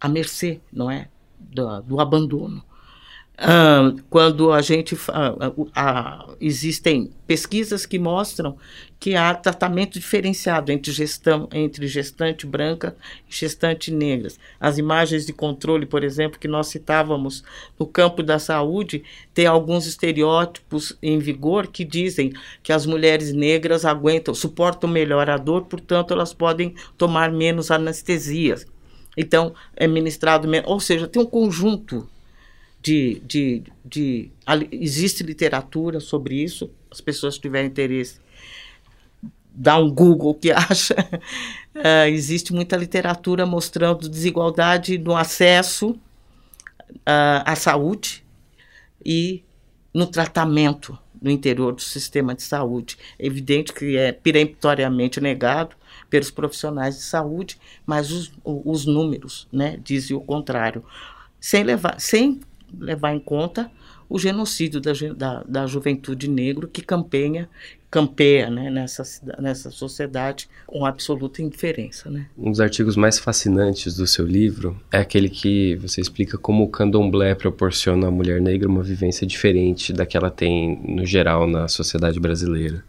à 0.00 0.08
mercê, 0.08 0.60
não 0.72 0.90
é, 0.90 1.08
do, 1.40 1.82
do 1.82 2.00
abandono. 2.00 2.62
Quando 4.10 4.52
a 4.52 4.60
gente 4.60 4.94
existem 6.38 7.10
pesquisas 7.26 7.86
que 7.86 7.98
mostram 7.98 8.58
que 8.98 9.14
há 9.14 9.34
tratamento 9.34 9.98
diferenciado 9.98 10.70
entre, 10.70 10.92
gestão, 10.92 11.48
entre 11.50 11.86
gestante 11.86 12.44
branca 12.44 12.94
e 13.26 13.34
gestante 13.34 13.90
negras. 13.90 14.38
As 14.60 14.76
imagens 14.76 15.24
de 15.24 15.32
controle, 15.32 15.86
por 15.86 16.04
exemplo, 16.04 16.38
que 16.38 16.46
nós 16.46 16.66
citávamos 16.66 17.42
no 17.78 17.86
campo 17.86 18.22
da 18.22 18.38
saúde, 18.38 19.02
tem 19.32 19.46
alguns 19.46 19.86
estereótipos 19.86 20.94
em 21.02 21.18
vigor 21.18 21.68
que 21.68 21.82
dizem 21.82 22.34
que 22.62 22.74
as 22.74 22.84
mulheres 22.84 23.32
negras 23.32 23.86
aguentam, 23.86 24.34
suportam 24.34 24.90
melhor 24.90 25.30
a 25.30 25.38
dor, 25.38 25.62
portanto, 25.62 26.12
elas 26.12 26.34
podem 26.34 26.74
tomar 26.98 27.32
menos 27.32 27.70
anestesias. 27.70 28.66
Então, 29.16 29.54
é 29.76 29.86
ministrado. 29.86 30.48
Ou 30.66 30.80
seja, 30.80 31.06
tem 31.06 31.22
um 31.22 31.26
conjunto 31.26 32.08
de, 32.82 33.20
de, 33.24 33.62
de, 33.84 34.30
existe 34.72 35.22
literatura 35.22 36.00
sobre 36.00 36.42
isso, 36.42 36.70
as 36.90 37.00
pessoas 37.00 37.36
que 37.36 37.42
tiverem 37.42 37.68
interesse 37.68 38.20
dá 39.52 39.76
um 39.78 39.90
Google 39.90 40.34
que 40.34 40.50
acha. 40.52 40.94
Uh, 41.74 42.08
existe 42.08 42.52
muita 42.52 42.76
literatura 42.76 43.44
mostrando 43.44 44.08
desigualdade 44.08 44.98
no 44.98 45.16
acesso 45.16 45.90
uh, 45.90 47.42
à 47.44 47.54
saúde 47.54 48.24
e 49.04 49.42
no 49.92 50.06
tratamento 50.06 50.98
no 51.20 51.30
interior 51.30 51.72
do 51.72 51.82
sistema 51.82 52.34
de 52.34 52.42
saúde. 52.42 52.96
É 53.18 53.26
evidente 53.26 53.72
que 53.72 53.96
é 53.96 54.12
peremptoriamente 54.12 55.20
negado 55.20 55.76
pelos 56.10 56.30
profissionais 56.30 56.96
de 56.96 57.02
saúde, 57.02 57.58
mas 57.86 58.10
os, 58.10 58.32
os 58.44 58.84
números 58.84 59.48
né, 59.52 59.78
dizem 59.82 60.16
o 60.16 60.20
contrário. 60.20 60.84
Sem 61.40 61.62
levar, 61.62 61.98
sem 61.98 62.40
levar 62.78 63.14
em 63.14 63.20
conta 63.20 63.70
o 64.10 64.18
genocídio 64.18 64.80
da, 64.80 64.92
da, 65.16 65.44
da 65.44 65.66
juventude 65.68 66.28
negra 66.28 66.66
que 66.66 66.82
campanha, 66.82 67.48
campeia 67.88 68.50
né, 68.50 68.68
nessa, 68.68 69.04
nessa 69.40 69.70
sociedade 69.70 70.48
com 70.66 70.84
absoluta 70.84 71.40
indiferença. 71.40 72.10
Né? 72.10 72.26
Um 72.36 72.50
dos 72.50 72.60
artigos 72.60 72.96
mais 72.96 73.20
fascinantes 73.20 73.94
do 73.94 74.08
seu 74.08 74.26
livro 74.26 74.76
é 74.90 74.98
aquele 74.98 75.30
que 75.30 75.76
você 75.76 76.00
explica 76.00 76.36
como 76.36 76.64
o 76.64 76.68
candomblé 76.68 77.36
proporciona 77.36 78.08
à 78.08 78.10
mulher 78.10 78.40
negra 78.40 78.68
uma 78.68 78.82
vivência 78.82 79.24
diferente 79.24 79.92
da 79.92 80.04
que 80.04 80.16
ela 80.16 80.30
tem 80.30 80.82
no 80.84 81.06
geral 81.06 81.46
na 81.46 81.68
sociedade 81.68 82.18
brasileira, 82.18 82.84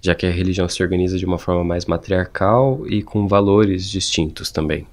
já 0.00 0.14
que 0.14 0.26
a 0.26 0.30
religião 0.30 0.68
se 0.68 0.82
organiza 0.82 1.18
de 1.18 1.26
uma 1.26 1.38
forma 1.38 1.64
mais 1.64 1.86
matriarcal 1.86 2.86
e 2.86 3.02
com 3.02 3.26
valores 3.26 3.88
distintos 3.88 4.50
também. 4.50 4.86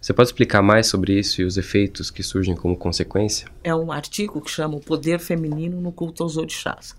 Você 0.00 0.12
pode 0.12 0.30
explicar 0.30 0.62
mais 0.62 0.88
sobre 0.88 1.16
isso 1.16 1.40
e 1.40 1.44
os 1.44 1.56
efeitos 1.56 2.10
que 2.10 2.24
surgem 2.24 2.56
como 2.56 2.76
consequência? 2.76 3.46
É 3.62 3.72
um 3.72 3.92
artigo 3.92 4.40
que 4.40 4.50
chama 4.50 4.76
O 4.76 4.80
Poder 4.80 5.20
Feminino 5.20 5.80
no 5.80 5.92
Culto 5.92 6.24
aos 6.24 6.36
Orixás, 6.36 6.96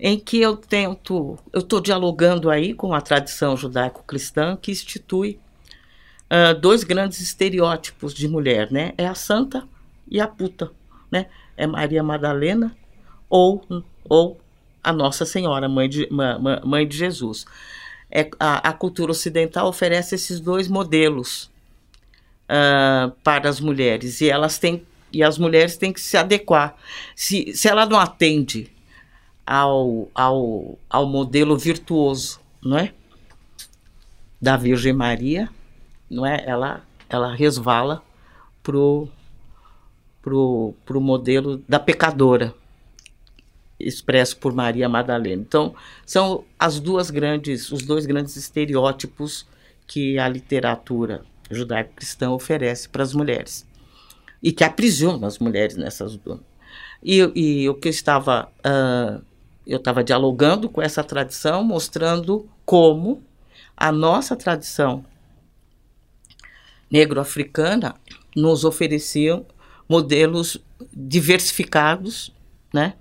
em 0.00 0.18
que 0.18 0.40
eu 0.40 0.56
tento, 0.56 1.38
eu 1.52 1.60
estou 1.60 1.78
dialogando 1.78 2.48
aí 2.48 2.72
com 2.72 2.94
a 2.94 3.02
tradição 3.02 3.54
judaico-cristã 3.54 4.56
que 4.56 4.72
institui 4.72 5.38
uh, 6.30 6.58
dois 6.58 6.84
grandes 6.84 7.20
estereótipos 7.20 8.14
de 8.14 8.26
mulher, 8.28 8.70
né? 8.70 8.94
É 8.96 9.06
a 9.06 9.14
santa 9.14 9.68
e 10.08 10.18
a 10.18 10.26
puta, 10.26 10.70
né? 11.10 11.26
É 11.54 11.66
Maria 11.66 12.02
Madalena 12.02 12.74
ou, 13.28 13.62
ou 14.08 14.40
a 14.86 14.92
Nossa 14.92 15.26
Senhora, 15.26 15.68
mãe 15.68 15.88
de, 15.88 16.08
mãe 16.64 16.86
de 16.86 16.96
Jesus. 16.96 17.44
É, 18.08 18.30
a, 18.38 18.68
a 18.68 18.72
cultura 18.72 19.10
ocidental 19.10 19.66
oferece 19.66 20.14
esses 20.14 20.38
dois 20.38 20.68
modelos 20.68 21.50
uh, 22.44 23.10
para 23.24 23.48
as 23.48 23.58
mulheres 23.58 24.20
e 24.20 24.30
elas 24.30 24.60
têm 24.60 24.86
e 25.12 25.24
as 25.24 25.38
mulheres 25.38 25.76
têm 25.76 25.92
que 25.92 26.00
se 26.00 26.16
adequar. 26.16 26.76
Se, 27.16 27.52
se 27.52 27.68
ela 27.68 27.84
não 27.84 27.98
atende 27.98 28.70
ao, 29.44 30.08
ao, 30.14 30.78
ao 30.88 31.06
modelo 31.06 31.56
virtuoso, 31.56 32.38
não 32.62 32.78
é? 32.78 32.92
Da 34.40 34.56
Virgem 34.56 34.92
Maria, 34.92 35.48
não 36.08 36.24
é? 36.24 36.44
Ela, 36.46 36.82
ela 37.08 37.34
resvala 37.34 38.02
pro, 38.62 39.08
pro, 40.22 40.74
pro 40.84 41.00
modelo 41.00 41.62
da 41.68 41.80
pecadora, 41.80 42.54
expresso 43.78 44.36
por 44.38 44.52
Maria 44.54 44.88
Madalena. 44.88 45.42
Então, 45.42 45.74
são 46.04 46.44
as 46.58 46.80
duas 46.80 47.10
grandes, 47.10 47.70
os 47.70 47.82
dois 47.82 48.06
grandes 48.06 48.36
estereótipos 48.36 49.46
que 49.86 50.18
a 50.18 50.28
literatura 50.28 51.24
judaico-cristã 51.50 52.30
oferece 52.30 52.88
para 52.88 53.02
as 53.02 53.12
mulheres 53.12 53.66
e 54.42 54.52
que 54.52 54.64
aprisiona 54.64 55.26
as 55.26 55.38
mulheres 55.38 55.76
nessas 55.76 56.16
duas. 56.16 56.40
E, 57.02 57.18
e 57.34 57.68
o 57.68 57.74
que 57.74 57.88
eu 57.88 57.90
estava 57.90 58.48
uh, 58.66 59.22
eu 59.66 59.78
estava 59.78 60.04
dialogando 60.04 60.68
com 60.68 60.80
essa 60.80 61.02
tradição, 61.02 61.64
mostrando 61.64 62.48
como 62.64 63.22
a 63.76 63.90
nossa 63.90 64.36
tradição 64.36 65.04
negro-africana 66.90 67.96
nos 68.34 68.64
oferecia 68.64 69.44
modelos 69.88 70.58
diversificados, 70.92 72.32
né, 72.72 72.94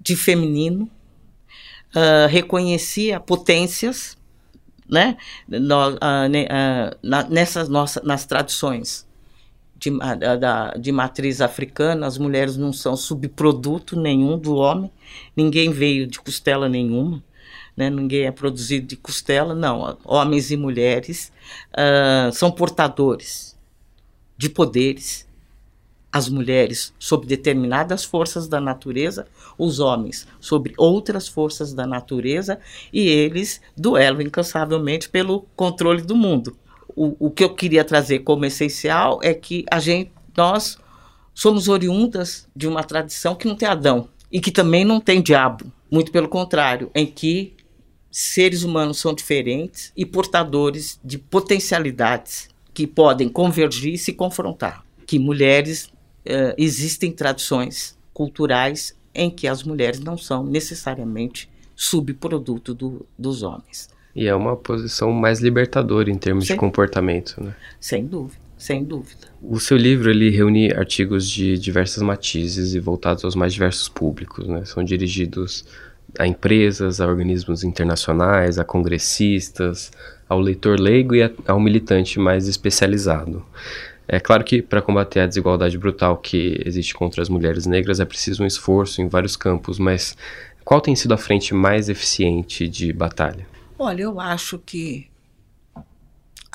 de 0.00 0.16
feminino, 0.16 0.90
uh, 1.94 2.28
reconhecia 2.28 3.20
potências 3.20 4.18
né? 4.90 5.16
No, 5.48 5.90
uh, 5.90 5.94
uh, 5.94 6.98
na, 7.02 7.22
nessas 7.28 7.68
nossas, 7.68 8.02
nas 8.02 8.26
tradições 8.26 9.06
de, 9.76 9.90
uh, 9.90 10.38
da, 10.38 10.72
de 10.72 10.90
matriz 10.90 11.40
africana, 11.40 12.06
as 12.06 12.18
mulheres 12.18 12.56
não 12.56 12.72
são 12.72 12.96
subproduto 12.96 13.98
nenhum 13.98 14.36
do 14.36 14.56
homem, 14.56 14.90
ninguém 15.36 15.70
veio 15.70 16.06
de 16.06 16.18
costela 16.18 16.68
nenhuma, 16.68 17.22
né? 17.76 17.88
ninguém 17.88 18.24
é 18.24 18.32
produzido 18.32 18.88
de 18.88 18.96
costela, 18.96 19.54
não. 19.54 19.96
Homens 20.04 20.50
e 20.50 20.56
mulheres 20.56 21.32
são 22.32 22.50
portadores 22.50 23.56
de 24.36 24.48
poderes, 24.48 25.26
as 26.12 26.28
mulheres 26.28 26.92
sob 26.98 27.26
determinadas 27.26 28.04
forças 28.04 28.48
da 28.48 28.60
natureza, 28.60 29.26
os 29.56 29.78
homens 29.78 30.26
sobre 30.40 30.74
outras 30.76 31.28
forças 31.28 31.72
da 31.72 31.86
natureza, 31.86 32.58
e 32.92 33.08
eles 33.08 33.60
duelam 33.76 34.22
incansavelmente 34.22 35.08
pelo 35.08 35.42
controle 35.54 36.02
do 36.02 36.16
mundo. 36.16 36.56
O, 36.96 37.26
o 37.26 37.30
que 37.30 37.44
eu 37.44 37.54
queria 37.54 37.84
trazer 37.84 38.20
como 38.20 38.44
essencial 38.44 39.20
é 39.22 39.32
que 39.32 39.64
a 39.70 39.78
gente, 39.78 40.10
nós 40.36 40.78
somos 41.32 41.68
oriundas 41.68 42.48
de 42.54 42.66
uma 42.66 42.82
tradição 42.82 43.34
que 43.34 43.46
não 43.46 43.54
tem 43.54 43.68
Adão 43.68 44.08
e 44.30 44.40
que 44.40 44.50
também 44.50 44.84
não 44.84 45.00
tem 45.00 45.22
diabo. 45.22 45.72
Muito 45.90 46.10
pelo 46.10 46.28
contrário, 46.28 46.90
em 46.94 47.06
que 47.06 47.54
seres 48.10 48.64
humanos 48.64 48.98
são 48.98 49.14
diferentes 49.14 49.92
e 49.96 50.04
portadores 50.04 50.98
de 51.04 51.18
potencialidades 51.18 52.48
que 52.74 52.86
podem 52.86 53.28
convergir 53.28 53.94
e 53.94 53.98
se 53.98 54.12
confrontar. 54.12 54.84
Que 55.06 55.18
mulheres 55.18 55.90
uh, 56.30 56.54
existem 56.56 57.12
tradições 57.12 57.98
culturais 58.12 58.94
em 59.14 59.30
que 59.30 59.48
as 59.48 59.62
mulheres 59.62 60.00
não 60.00 60.16
são 60.16 60.44
necessariamente 60.44 61.50
subproduto 61.74 62.74
do, 62.74 63.06
dos 63.18 63.42
homens. 63.42 63.88
E 64.14 64.26
é 64.26 64.34
uma 64.34 64.56
posição 64.56 65.12
mais 65.12 65.40
libertadora 65.40 66.10
em 66.10 66.18
termos 66.18 66.46
sem, 66.46 66.56
de 66.56 66.60
comportamento, 66.60 67.42
né? 67.42 67.54
Sem 67.80 68.04
dúvida, 68.06 68.40
sem 68.58 68.84
dúvida. 68.84 69.28
O 69.40 69.58
seu 69.58 69.76
livro 69.76 70.10
ele 70.10 70.30
reúne 70.30 70.72
artigos 70.72 71.28
de 71.28 71.56
diversas 71.56 72.02
matizes 72.02 72.74
e 72.74 72.80
voltados 72.80 73.24
aos 73.24 73.34
mais 73.34 73.52
diversos 73.52 73.88
públicos, 73.88 74.46
né? 74.46 74.64
São 74.64 74.82
dirigidos 74.82 75.64
a 76.18 76.26
empresas, 76.26 77.00
a 77.00 77.06
organismos 77.06 77.62
internacionais, 77.62 78.58
a 78.58 78.64
congressistas, 78.64 79.92
ao 80.28 80.40
leitor 80.40 80.78
leigo 80.78 81.14
e 81.14 81.32
ao 81.46 81.60
militante 81.60 82.18
mais 82.18 82.48
especializado. 82.48 83.44
É 84.12 84.18
claro 84.18 84.42
que 84.42 84.60
para 84.60 84.82
combater 84.82 85.20
a 85.20 85.26
desigualdade 85.26 85.78
brutal 85.78 86.16
que 86.16 86.60
existe 86.66 86.92
contra 86.92 87.22
as 87.22 87.28
mulheres 87.28 87.64
negras 87.64 88.00
é 88.00 88.04
preciso 88.04 88.42
um 88.42 88.46
esforço 88.46 89.00
em 89.00 89.06
vários 89.06 89.36
campos, 89.36 89.78
mas 89.78 90.16
qual 90.64 90.80
tem 90.80 90.96
sido 90.96 91.14
a 91.14 91.16
frente 91.16 91.54
mais 91.54 91.88
eficiente 91.88 92.66
de 92.66 92.92
batalha? 92.92 93.46
Olha, 93.78 94.02
eu 94.02 94.18
acho 94.18 94.58
que 94.58 95.08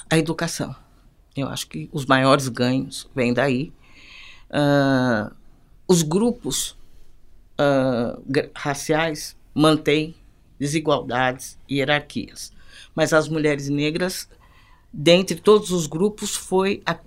a 0.10 0.18
educação. 0.18 0.76
Eu 1.34 1.48
acho 1.48 1.68
que 1.68 1.90
os 1.94 2.06
maiores 2.06 2.50
ganhos 2.50 3.10
vêm 3.16 3.34
daí. 3.34 3.72
Uh, 4.50 5.34
os 5.88 6.02
grupos 6.02 6.72
uh, 7.58 8.22
raciais 8.54 9.34
mantêm 9.54 10.14
desigualdades 10.60 11.58
e 11.70 11.78
hierarquias. 11.78 12.52
Mas 12.94 13.14
as 13.14 13.30
mulheres 13.30 13.70
negras, 13.70 14.30
dentre 14.92 15.38
todos 15.40 15.72
os 15.72 15.88
grupos, 15.88 16.36
foi 16.36 16.84
a 16.86 16.98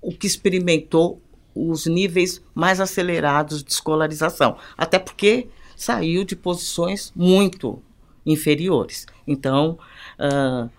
o 0.00 0.12
que 0.12 0.26
experimentou 0.26 1.20
os 1.54 1.86
níveis 1.86 2.42
mais 2.54 2.80
acelerados 2.80 3.62
de 3.62 3.72
escolarização, 3.72 4.56
até 4.76 4.98
porque 4.98 5.48
saiu 5.76 6.24
de 6.24 6.36
posições 6.36 7.12
muito 7.14 7.82
inferiores. 8.24 9.06
Então, 9.26 9.78
uh, 10.18 10.70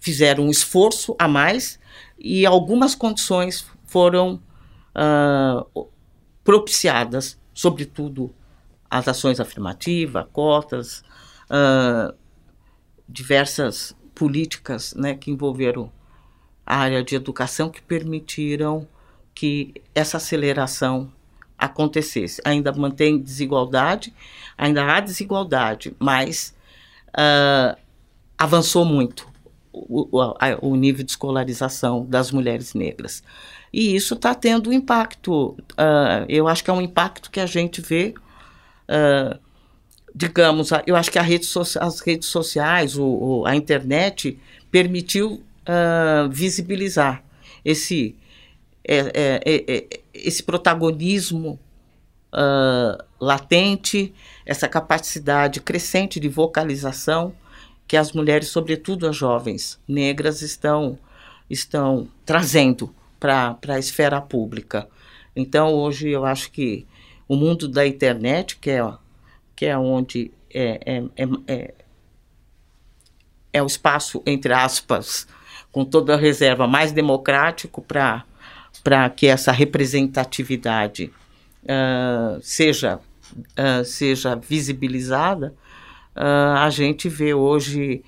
fizeram 0.00 0.44
um 0.44 0.50
esforço 0.50 1.16
a 1.18 1.26
mais 1.26 1.78
e 2.18 2.44
algumas 2.44 2.94
condições 2.94 3.66
foram 3.86 4.40
uh, 4.94 5.88
propiciadas, 6.44 7.38
sobretudo 7.54 8.34
as 8.90 9.08
ações 9.08 9.40
afirmativas, 9.40 10.26
cotas, 10.32 11.02
uh, 11.50 12.14
diversas 13.08 13.96
políticas 14.14 14.94
né, 14.94 15.14
que 15.14 15.30
envolveram 15.30 15.92
área 16.66 17.02
de 17.02 17.14
educação 17.14 17.70
que 17.70 17.80
permitiram 17.80 18.86
que 19.34 19.74
essa 19.94 20.16
aceleração 20.16 21.12
acontecesse. 21.58 22.40
Ainda 22.44 22.72
mantém 22.72 23.18
desigualdade, 23.18 24.12
ainda 24.58 24.84
há 24.84 25.00
desigualdade, 25.00 25.94
mas 25.98 26.54
uh, 27.10 27.78
avançou 28.36 28.84
muito 28.84 29.28
o, 29.72 30.08
o, 30.10 30.34
o, 30.62 30.76
nível 30.76 31.04
de 31.04 31.10
escolarização 31.10 32.04
das 32.04 32.30
mulheres 32.30 32.74
negras. 32.74 33.22
E 33.72 33.94
isso 33.94 34.14
está 34.14 34.34
tendo 34.34 34.70
um 34.70 34.72
impacto, 34.72 35.50
uh, 35.50 36.26
eu 36.28 36.48
acho 36.48 36.64
que 36.64 36.70
é 36.70 36.72
um 36.72 36.80
impacto 36.80 37.30
que 37.30 37.40
a 37.40 37.46
gente 37.46 37.80
vê 37.80 38.14
uh, 38.88 39.38
digamos, 40.16 40.70
eu 40.86 40.96
acho 40.96 41.10
que 41.10 41.18
rede 41.18 41.44
so 41.44 41.60
as 41.60 42.00
redes 42.00 42.28
sociais, 42.28 42.96
o, 42.98 43.44
a 43.44 43.54
internet 43.54 44.38
permitiu 44.70 45.42
uh, 45.66 46.28
visibilizar 46.30 47.22
esse, 47.64 48.16
é, 48.86 48.98
é, 48.98 49.40
é, 49.44 49.76
é 49.76 50.00
esse 50.14 50.42
protagonismo 50.42 51.58
uh, 52.32 53.04
latente, 53.20 54.14
essa 54.44 54.68
capacidade 54.68 55.60
crescente 55.60 56.20
de 56.20 56.28
vocalização 56.28 57.34
que 57.86 57.96
as 57.96 58.12
mulheres, 58.12 58.48
sobretudo 58.48 59.06
as 59.06 59.16
jovens 59.16 59.78
negras, 59.86 60.42
estão, 60.42 60.98
estão 61.48 62.08
trazendo 62.24 62.94
para 63.20 63.56
a 63.68 63.78
esfera 63.78 64.20
pública. 64.20 64.88
Então, 65.34 65.72
hoje, 65.72 66.08
eu 66.08 66.24
acho 66.24 66.50
que 66.50 66.86
o 67.28 67.36
mundo 67.36 67.68
da 67.68 67.86
internet, 67.86 68.56
que 68.56 68.70
é 68.70 68.94
que 69.54 69.64
é 69.64 69.76
onde 69.76 70.30
é, 70.52 70.80
é, 70.84 71.04
é, 71.16 71.28
é, 71.46 71.74
é 73.54 73.62
o 73.62 73.66
espaço, 73.66 74.22
entre 74.26 74.52
aspas, 74.52 75.26
com 75.76 75.84
toda 75.84 76.14
a 76.14 76.16
reserva, 76.16 76.66
mais 76.66 76.90
democrático 76.90 77.82
para 77.82 79.10
que 79.10 79.26
essa 79.26 79.52
representatividade 79.52 81.12
uh, 81.64 82.40
seja, 82.40 82.98
uh, 82.98 83.84
seja 83.84 84.34
visibilizada, 84.36 85.54
uh, 86.16 86.56
a 86.56 86.70
gente 86.70 87.10
vê 87.10 87.34
hoje 87.34 88.02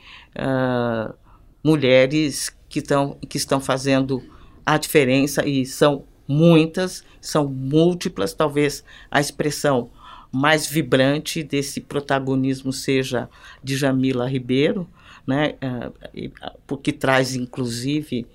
mulheres 1.62 2.57
que, 2.71 2.81
tão, 2.81 3.19
que 3.29 3.37
estão 3.37 3.61
fazendo 3.61 4.23
a 4.64 4.79
diferença 4.79 5.47
e 5.47 5.66
são 5.66 6.05
muitas, 6.27 7.05
são 7.21 7.47
múltiplas, 7.47 8.33
talvez 8.33 8.83
a 9.11 9.21
expressão 9.21 9.91
mais 10.33 10.66
vibrante 10.66 11.43
desse 11.43 11.83
protagonismo 11.83 12.73
seja 12.73 13.29
de 13.62 13.77
Jamila 13.77 14.27
Ribeiro, 14.27 14.89
né, 15.29 15.57
eh, 15.61 16.31
porque 16.66 16.91
traz 16.91 17.37
inclusive 17.37 18.26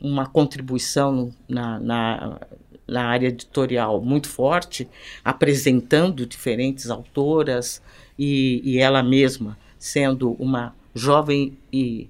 uma 0.00 0.26
contribuição 0.26 1.30
na, 1.46 1.78
na, 1.78 2.40
na 2.86 3.04
área 3.04 3.28
editorial 3.28 4.00
muito 4.00 4.28
forte, 4.28 4.88
apresentando 5.22 6.24
diferentes 6.24 6.88
autoras 6.88 7.82
e, 8.18 8.62
e 8.64 8.78
ela 8.78 9.02
mesma 9.02 9.58
sendo 9.78 10.32
uma 10.38 10.74
jovem 10.94 11.58
e, 11.70 12.08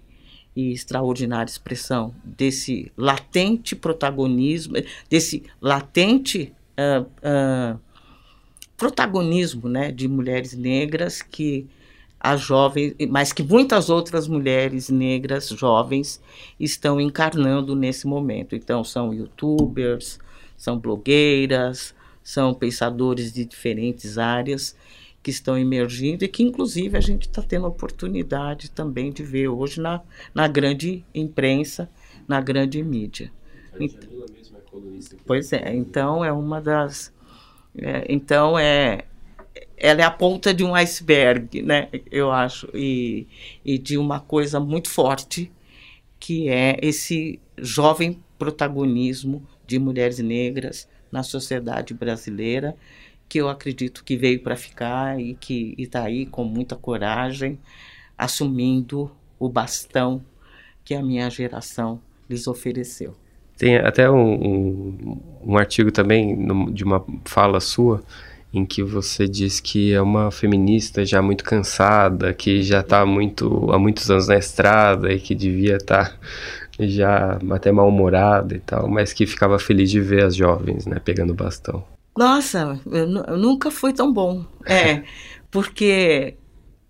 e 0.54 0.70
extraordinária 0.70 1.50
expressão 1.50 2.14
desse 2.22 2.92
latente 2.96 3.74
protagonismo, 3.74 4.74
desse 5.10 5.42
latente 5.60 6.52
uh, 6.78 7.02
uh, 7.02 7.80
protagonismo 8.76 9.68
né, 9.68 9.90
de 9.90 10.06
mulheres 10.06 10.54
negras 10.54 11.22
que 11.22 11.66
as 12.32 12.40
jovens, 12.40 12.94
mas 13.08 13.32
que 13.32 13.42
muitas 13.42 13.88
outras 13.88 14.28
mulheres 14.28 14.88
negras 14.88 15.48
jovens 15.48 16.20
estão 16.58 17.00
encarnando 17.00 17.74
nesse 17.74 18.06
momento. 18.06 18.54
Então, 18.54 18.84
são 18.84 19.14
youtubers, 19.14 20.18
são 20.56 20.78
blogueiras, 20.78 21.94
são 22.22 22.52
pensadores 22.52 23.32
de 23.32 23.44
diferentes 23.44 24.18
áreas 24.18 24.76
que 25.22 25.30
estão 25.30 25.56
emergindo 25.56 26.24
e 26.24 26.28
que, 26.28 26.42
inclusive, 26.42 26.96
a 26.96 27.00
gente 27.00 27.22
está 27.22 27.42
tendo 27.42 27.66
a 27.66 27.70
oportunidade 27.70 28.70
também 28.70 29.10
de 29.10 29.22
ver 29.22 29.48
hoje 29.48 29.80
na, 29.80 30.00
na 30.34 30.46
grande 30.46 31.04
imprensa, 31.14 31.90
na 32.26 32.40
grande 32.40 32.82
mídia. 32.82 33.32
Então, 33.80 34.10
pois 35.26 35.52
é, 35.52 35.74
então 35.74 36.24
é 36.24 36.32
uma 36.32 36.60
das 36.60 37.12
é, 37.80 38.04
então, 38.08 38.58
é, 38.58 39.04
ela 39.80 40.00
é 40.00 40.04
a 40.04 40.10
ponta 40.10 40.52
de 40.52 40.64
um 40.64 40.74
iceberg, 40.74 41.62
né, 41.62 41.88
eu 42.10 42.30
acho, 42.30 42.68
e, 42.74 43.26
e 43.64 43.78
de 43.78 43.96
uma 43.96 44.20
coisa 44.20 44.58
muito 44.58 44.90
forte, 44.90 45.50
que 46.18 46.48
é 46.48 46.76
esse 46.82 47.40
jovem 47.56 48.20
protagonismo 48.38 49.46
de 49.66 49.78
mulheres 49.78 50.18
negras 50.18 50.88
na 51.10 51.22
sociedade 51.22 51.94
brasileira, 51.94 52.76
que 53.28 53.38
eu 53.38 53.48
acredito 53.48 54.02
que 54.04 54.16
veio 54.16 54.40
para 54.40 54.56
ficar 54.56 55.20
e 55.20 55.34
que 55.34 55.74
está 55.78 56.04
aí 56.04 56.26
com 56.26 56.44
muita 56.44 56.74
coragem, 56.76 57.58
assumindo 58.16 59.10
o 59.38 59.48
bastão 59.48 60.22
que 60.84 60.94
a 60.94 61.02
minha 61.02 61.28
geração 61.28 62.00
lhes 62.28 62.46
ofereceu. 62.46 63.14
Tem 63.56 63.76
até 63.76 64.10
um, 64.10 64.34
um, 64.34 65.20
um 65.44 65.58
artigo 65.58 65.90
também 65.92 66.36
no, 66.36 66.70
de 66.72 66.84
uma 66.84 67.04
fala 67.24 67.60
sua 67.60 68.02
em 68.52 68.64
que 68.64 68.82
você 68.82 69.28
diz 69.28 69.60
que 69.60 69.92
é 69.92 70.00
uma 70.00 70.30
feminista 70.30 71.04
já 71.04 71.20
muito 71.20 71.44
cansada, 71.44 72.32
que 72.32 72.62
já 72.62 72.80
está 72.80 73.04
muito, 73.04 73.70
há 73.70 73.78
muitos 73.78 74.10
anos 74.10 74.28
na 74.28 74.38
estrada 74.38 75.12
e 75.12 75.20
que 75.20 75.34
devia 75.34 75.76
estar 75.76 76.12
tá 76.12 76.18
já 76.80 77.38
até 77.50 77.70
mal-humorada 77.72 78.54
e 78.54 78.60
tal, 78.60 78.88
mas 78.88 79.12
que 79.12 79.26
ficava 79.26 79.58
feliz 79.58 79.90
de 79.90 80.00
ver 80.00 80.24
as 80.24 80.34
jovens, 80.34 80.86
né, 80.86 81.00
pegando 81.04 81.34
bastão. 81.34 81.84
Nossa, 82.16 82.80
eu, 82.86 83.24
eu 83.24 83.36
nunca 83.36 83.70
foi 83.70 83.92
tão 83.92 84.12
bom. 84.12 84.44
É, 84.64 85.02
porque 85.50 86.36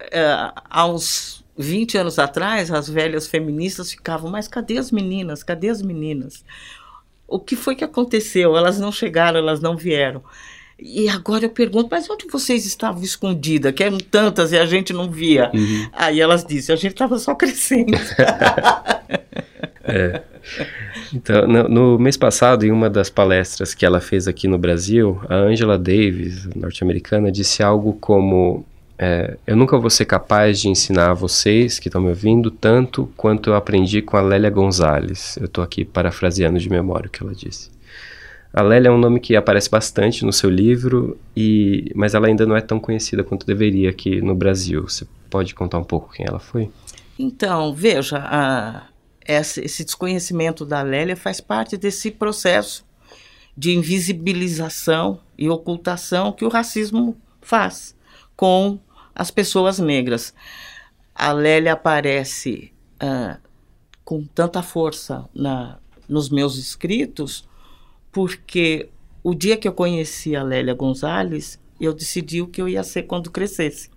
uh, 0.02 0.52
há 0.70 0.86
uns 0.86 1.44
20 1.56 1.98
anos 1.98 2.18
atrás, 2.18 2.70
as 2.70 2.88
velhas 2.88 3.26
feministas 3.26 3.90
ficavam, 3.90 4.30
mas 4.30 4.46
cadê 4.46 4.78
as 4.78 4.92
meninas? 4.92 5.42
Cadê 5.42 5.68
as 5.68 5.82
meninas? 5.82 6.44
O 7.26 7.38
que 7.40 7.56
foi 7.56 7.74
que 7.74 7.84
aconteceu? 7.84 8.56
Elas 8.56 8.78
não 8.78 8.92
chegaram, 8.92 9.38
elas 9.38 9.60
não 9.60 9.76
vieram. 9.76 10.22
E 10.80 11.08
agora 11.08 11.44
eu 11.44 11.50
pergunto, 11.50 11.88
mas 11.90 12.08
onde 12.08 12.26
vocês 12.28 12.64
estavam 12.64 13.02
escondidas? 13.02 13.72
Que 13.72 13.82
eram 13.82 13.98
tantas 13.98 14.52
e 14.52 14.58
a 14.58 14.64
gente 14.64 14.92
não 14.92 15.10
via. 15.10 15.50
Uhum. 15.52 15.88
Aí 15.92 16.20
elas 16.20 16.44
disseram, 16.44 16.78
a 16.78 16.80
gente 16.80 16.92
estava 16.92 17.18
só 17.18 17.34
crescendo. 17.34 17.98
é. 19.82 20.22
Então, 21.12 21.48
no, 21.48 21.68
no, 21.68 21.98
mês 21.98 22.16
passado, 22.16 22.64
em 22.64 22.70
uma 22.70 22.88
das 22.88 23.10
palestras 23.10 23.74
que 23.74 23.84
ela 23.84 24.00
fez 24.00 24.28
aqui 24.28 24.46
no 24.46 24.56
Brasil, 24.56 25.20
a 25.28 25.34
Angela 25.34 25.76
Davis, 25.76 26.46
norte-americana, 26.54 27.32
disse 27.32 27.62
algo 27.62 27.94
como 27.94 28.64
é, 28.98 29.36
eu 29.46 29.56
nunca 29.56 29.78
vou 29.78 29.88
ser 29.88 30.04
capaz 30.04 30.60
de 30.60 30.68
ensinar 30.68 31.10
a 31.10 31.14
vocês 31.14 31.78
que 31.78 31.88
estão 31.88 32.00
me 32.00 32.08
ouvindo 32.08 32.50
tanto 32.50 33.08
quanto 33.16 33.50
eu 33.50 33.54
aprendi 33.54 34.02
com 34.02 34.16
a 34.16 34.20
Lélia 34.20 34.50
Gonzalez. 34.50 35.38
Eu 35.40 35.46
estou 35.46 35.62
aqui 35.62 35.84
parafraseando 35.84 36.58
de 36.58 36.68
memória 36.68 37.06
o 37.06 37.10
que 37.10 37.22
ela 37.22 37.34
disse. 37.34 37.70
A 38.52 38.62
Lélia 38.62 38.88
é 38.88 38.92
um 38.92 38.98
nome 38.98 39.20
que 39.20 39.36
aparece 39.36 39.68
bastante 39.70 40.24
no 40.24 40.32
seu 40.32 40.48
livro, 40.48 41.18
e, 41.36 41.92
mas 41.94 42.14
ela 42.14 42.26
ainda 42.26 42.46
não 42.46 42.56
é 42.56 42.60
tão 42.60 42.80
conhecida 42.80 43.22
quanto 43.22 43.46
deveria 43.46 43.90
aqui 43.90 44.20
no 44.20 44.34
Brasil. 44.34 44.88
Você 44.88 45.06
pode 45.28 45.54
contar 45.54 45.78
um 45.78 45.84
pouco 45.84 46.12
quem 46.12 46.26
ela 46.26 46.38
foi? 46.38 46.70
Então, 47.18 47.74
veja, 47.74 48.18
a, 48.18 48.86
essa, 49.24 49.60
esse 49.60 49.84
desconhecimento 49.84 50.64
da 50.64 50.82
Lélia 50.82 51.16
faz 51.16 51.40
parte 51.40 51.76
desse 51.76 52.10
processo 52.10 52.86
de 53.56 53.72
invisibilização 53.72 55.20
e 55.36 55.50
ocultação 55.50 56.32
que 56.32 56.44
o 56.44 56.48
racismo 56.48 57.16
faz 57.42 57.94
com 58.36 58.78
as 59.14 59.32
pessoas 59.32 59.80
negras. 59.80 60.32
A 61.12 61.32
Lélia 61.32 61.72
aparece 61.72 62.72
uh, 63.02 63.36
com 64.04 64.24
tanta 64.24 64.62
força 64.62 65.28
na, 65.34 65.78
nos 66.08 66.30
meus 66.30 66.56
escritos, 66.56 67.47
porque 68.12 68.88
o 69.22 69.34
dia 69.34 69.56
que 69.56 69.68
eu 69.68 69.72
conheci 69.72 70.34
a 70.34 70.42
Lélia 70.42 70.74
Gonzalez, 70.74 71.58
eu 71.80 71.92
decidi 71.92 72.40
o 72.40 72.46
que 72.46 72.60
eu 72.60 72.68
ia 72.68 72.82
ser 72.82 73.04
quando 73.04 73.30
crescesse. 73.30 73.90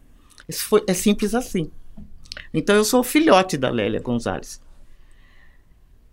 Isso 0.48 0.66
foi, 0.66 0.84
é 0.88 0.94
simples 0.94 1.34
assim. 1.34 1.72
Então 2.54 2.76
eu 2.76 2.84
sou 2.84 3.04
filhote 3.04 3.58
da 3.58 3.70
Lélia 3.70 4.00
Gonzalez. 4.00 4.62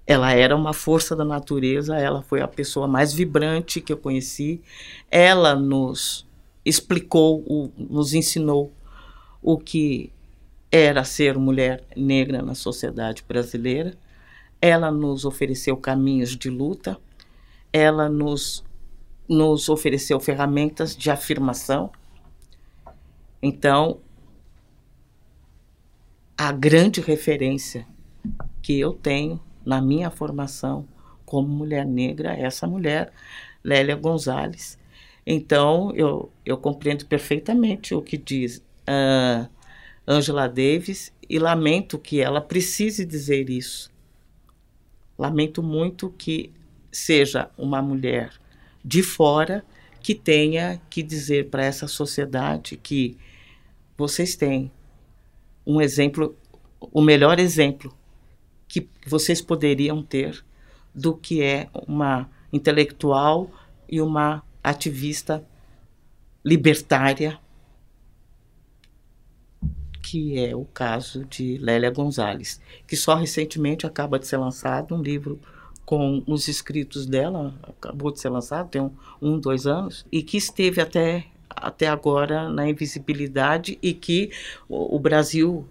Ela 0.06 0.32
era 0.32 0.56
uma 0.56 0.72
força 0.72 1.14
da 1.14 1.24
natureza, 1.24 1.96
ela 1.96 2.22
foi 2.22 2.40
a 2.40 2.48
pessoa 2.48 2.88
mais 2.88 3.12
vibrante 3.12 3.80
que 3.80 3.92
eu 3.92 3.96
conheci. 3.96 4.62
Ela 5.10 5.54
nos 5.54 6.26
explicou, 6.64 7.40
o, 7.46 7.70
nos 7.76 8.14
ensinou 8.14 8.72
o 9.42 9.58
que 9.58 10.10
era 10.70 11.04
ser 11.04 11.36
mulher 11.36 11.84
negra 11.96 12.42
na 12.42 12.54
sociedade 12.54 13.24
brasileira. 13.26 13.94
Ela 14.60 14.90
nos 14.90 15.24
ofereceu 15.24 15.76
caminhos 15.76 16.36
de 16.36 16.50
luta, 16.50 16.98
ela 17.72 18.08
nos, 18.08 18.64
nos 19.28 19.68
ofereceu 19.68 20.18
ferramentas 20.18 20.96
de 20.96 21.10
afirmação. 21.10 21.90
Então, 23.42 24.00
a 26.36 26.52
grande 26.52 27.00
referência 27.00 27.86
que 28.62 28.78
eu 28.78 28.92
tenho 28.92 29.40
na 29.64 29.80
minha 29.80 30.10
formação 30.10 30.86
como 31.24 31.48
mulher 31.48 31.84
negra 31.84 32.34
é 32.34 32.42
essa 32.42 32.66
mulher, 32.66 33.12
Lélia 33.62 33.96
Gonzalez. 33.96 34.78
Então, 35.26 35.92
eu, 35.94 36.32
eu 36.44 36.56
compreendo 36.56 37.04
perfeitamente 37.04 37.94
o 37.94 38.00
que 38.00 38.16
diz 38.16 38.58
uh, 38.88 39.46
Angela 40.06 40.48
Davis 40.48 41.12
e 41.28 41.38
lamento 41.38 41.98
que 41.98 42.20
ela 42.20 42.40
precise 42.40 43.04
dizer 43.04 43.50
isso. 43.50 43.92
Lamento 45.18 45.62
muito 45.62 46.08
que 46.16 46.50
seja 46.98 47.50
uma 47.56 47.80
mulher 47.80 48.32
de 48.84 49.02
fora 49.02 49.64
que 50.00 50.14
tenha 50.14 50.80
que 50.88 51.02
dizer 51.02 51.48
para 51.48 51.64
essa 51.64 51.86
sociedade 51.86 52.76
que 52.76 53.16
vocês 53.96 54.36
têm 54.36 54.70
um 55.66 55.80
exemplo, 55.80 56.36
o 56.80 57.02
melhor 57.02 57.38
exemplo 57.38 57.94
que 58.66 58.88
vocês 59.06 59.40
poderiam 59.40 60.02
ter 60.02 60.44
do 60.94 61.14
que 61.14 61.42
é 61.42 61.68
uma 61.86 62.30
intelectual 62.52 63.50
e 63.88 64.00
uma 64.00 64.42
ativista 64.62 65.44
libertária, 66.44 67.38
que 70.02 70.38
é 70.38 70.56
o 70.56 70.64
caso 70.64 71.24
de 71.24 71.58
Lélia 71.58 71.90
Gonzalez, 71.90 72.60
que 72.86 72.96
só 72.96 73.14
recentemente 73.14 73.86
acaba 73.86 74.18
de 74.18 74.26
ser 74.26 74.38
lançado 74.38 74.94
um 74.94 75.02
livro 75.02 75.40
com 75.88 76.22
os 76.26 76.48
escritos 76.48 77.06
dela, 77.06 77.54
acabou 77.62 78.12
de 78.12 78.20
ser 78.20 78.28
lançado, 78.28 78.68
tem 78.68 78.82
um, 78.82 78.90
um 79.22 79.40
dois 79.40 79.66
anos, 79.66 80.04
e 80.12 80.22
que 80.22 80.36
esteve 80.36 80.82
até, 80.82 81.24
até 81.48 81.88
agora 81.88 82.46
na 82.50 82.68
invisibilidade 82.68 83.78
e 83.80 83.94
que 83.94 84.30
o, 84.68 84.96
o 84.96 84.98
Brasil 84.98 85.66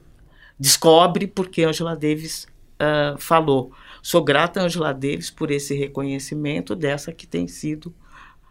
descobre 0.59 1.27
porque 1.27 1.63
Angela 1.63 1.95
Davis 1.95 2.47
uh, 2.81 3.15
falou. 3.19 3.71
Sou 4.01 4.23
grata 4.23 4.59
a 4.59 4.63
Angela 4.63 4.91
Davis 4.91 5.29
por 5.29 5.51
esse 5.51 5.75
reconhecimento 5.75 6.75
dessa 6.75 7.13
que 7.13 7.27
tem 7.27 7.47
sido, 7.47 7.93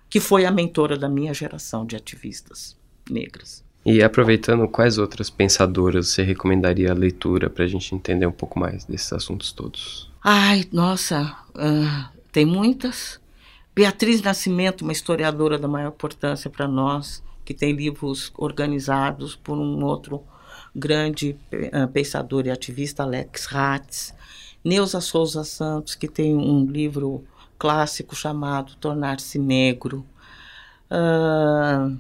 que 0.09 0.21
foi 0.21 0.45
a 0.45 0.53
mentora 0.53 0.97
da 0.97 1.09
minha 1.09 1.35
geração 1.35 1.85
de 1.85 1.97
ativistas 1.97 2.77
negras. 3.11 3.65
E 3.85 4.05
aproveitando, 4.05 4.69
quais 4.69 4.99
outras 4.99 5.31
pensadoras 5.31 6.11
você 6.11 6.23
recomendaria 6.23 6.93
a 6.93 6.95
leitura 6.95 7.51
para 7.51 7.65
a 7.65 7.69
gente 7.69 7.93
entender 7.93 8.27
um 8.27 8.33
pouco 8.33 8.57
mais 8.57 8.85
desses 8.85 9.13
assuntos 9.13 9.51
todos? 9.51 10.15
Ai, 10.29 10.65
nossa, 10.73 11.39
uh, 11.55 12.19
tem 12.33 12.45
muitas. 12.45 13.21
Beatriz 13.73 14.21
Nascimento, 14.21 14.83
uma 14.83 14.91
historiadora 14.91 15.57
da 15.57 15.69
maior 15.69 15.91
importância 15.91 16.51
para 16.51 16.67
nós, 16.67 17.23
que 17.45 17.55
tem 17.55 17.73
livros 17.73 18.33
organizados 18.37 19.37
por 19.37 19.57
um 19.57 19.85
outro 19.85 20.25
grande 20.75 21.37
uh, 21.53 21.87
pensador 21.93 22.45
e 22.45 22.51
ativista, 22.51 23.05
Alex 23.05 23.47
Ratz. 23.47 24.13
Neuza 24.65 25.01
Souza 25.01 25.45
Santos, 25.45 25.95
que 25.95 26.09
tem 26.09 26.35
um 26.35 26.67
livro 26.67 27.25
clássico 27.57 28.17
chamado 28.17 28.75
Tornar-se 28.81 29.39
Negro. 29.39 30.05
Uh, 30.91 31.97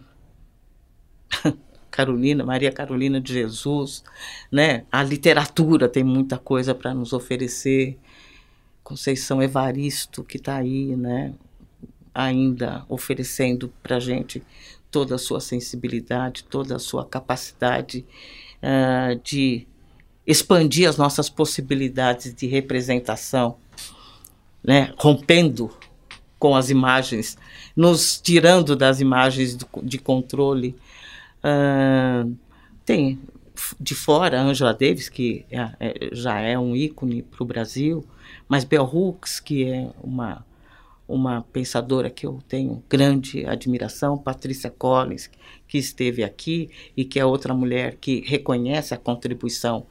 Carolina, 1.93 2.45
Maria 2.45 2.72
Carolina 2.72 3.20
de 3.20 3.33
Jesus, 3.33 4.03
né? 4.51 4.85
A 4.91 5.03
literatura 5.05 5.89
tem 5.89 6.03
muita 6.03 6.37
coisa 6.37 6.74
para 6.74 6.93
nos 6.93 7.12
oferecer. 7.12 7.97
Conceição 8.87 9.43
Evaristo, 9.43 10.22
que 10.22 10.37
está 10.37 10.57
aí, 10.57 10.95
né? 10.95 11.34
Ainda 12.14 12.87
oferecendo 12.89 13.72
para 13.82 13.97
a 13.97 14.01
gente 14.01 14.41
toda 14.93 15.16
a 15.16 15.18
sua 15.18 15.41
sensibilidade, 15.41 16.45
toda 16.45 16.76
a 16.76 16.78
sua 16.78 17.05
capacidade 17.05 18.07
uh, 18.62 19.20
de 19.24 19.66
expandir 20.24 20.89
as 20.89 20.97
nossas 20.97 21.28
possibilidades 21.28 22.32
de 22.32 22.47
representação, 22.47 23.57
né? 24.62 24.95
rompendo 24.97 25.68
com 26.39 26.55
as 26.55 26.70
imagens, 26.70 27.37
nos 27.74 28.20
tirando 28.20 28.76
das 28.76 29.01
imagens 29.01 29.59
de 29.82 29.99
controle 29.99 30.76
Uh, 31.47 32.37
tem 32.84 33.20
de 33.78 33.95
fora 33.95 34.41
a 34.41 34.43
Angela 34.43 34.74
Davis, 34.74 35.09
que 35.09 35.47
é, 35.51 35.70
é, 35.78 36.09
já 36.12 36.41
é 36.41 36.59
um 36.59 36.74
ícone 36.74 37.22
para 37.22 37.43
o 37.43 37.47
Brasil, 37.47 38.05
mas 38.49 38.65
Bell 38.65 38.85
Hooks, 38.85 39.41
que 39.41 39.65
é 39.65 39.91
uma, 40.03 40.45
uma 41.09 41.43
pensadora 41.53 42.11
que 42.11 42.27
eu 42.27 42.41
tenho 42.49 42.83
grande 42.89 43.45
admiração, 43.47 44.17
Patrícia 44.17 44.71
Collins, 44.71 45.31
que 45.67 45.79
esteve 45.79 46.23
aqui 46.23 46.71
e 46.97 47.05
que 47.05 47.19
é 47.19 47.25
outra 47.25 47.55
mulher 47.55 47.97
que 48.01 48.23
reconhece 48.27 48.95
a 48.95 48.99
contribuição 48.99 49.87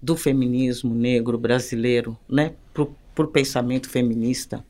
do 0.00 0.16
feminismo 0.16 0.94
negro 0.94 1.36
brasileiro 1.36 2.16
né, 2.28 2.54
para 2.72 3.24
o 3.24 3.28
pensamento 3.28 3.88
feminista 3.88 4.64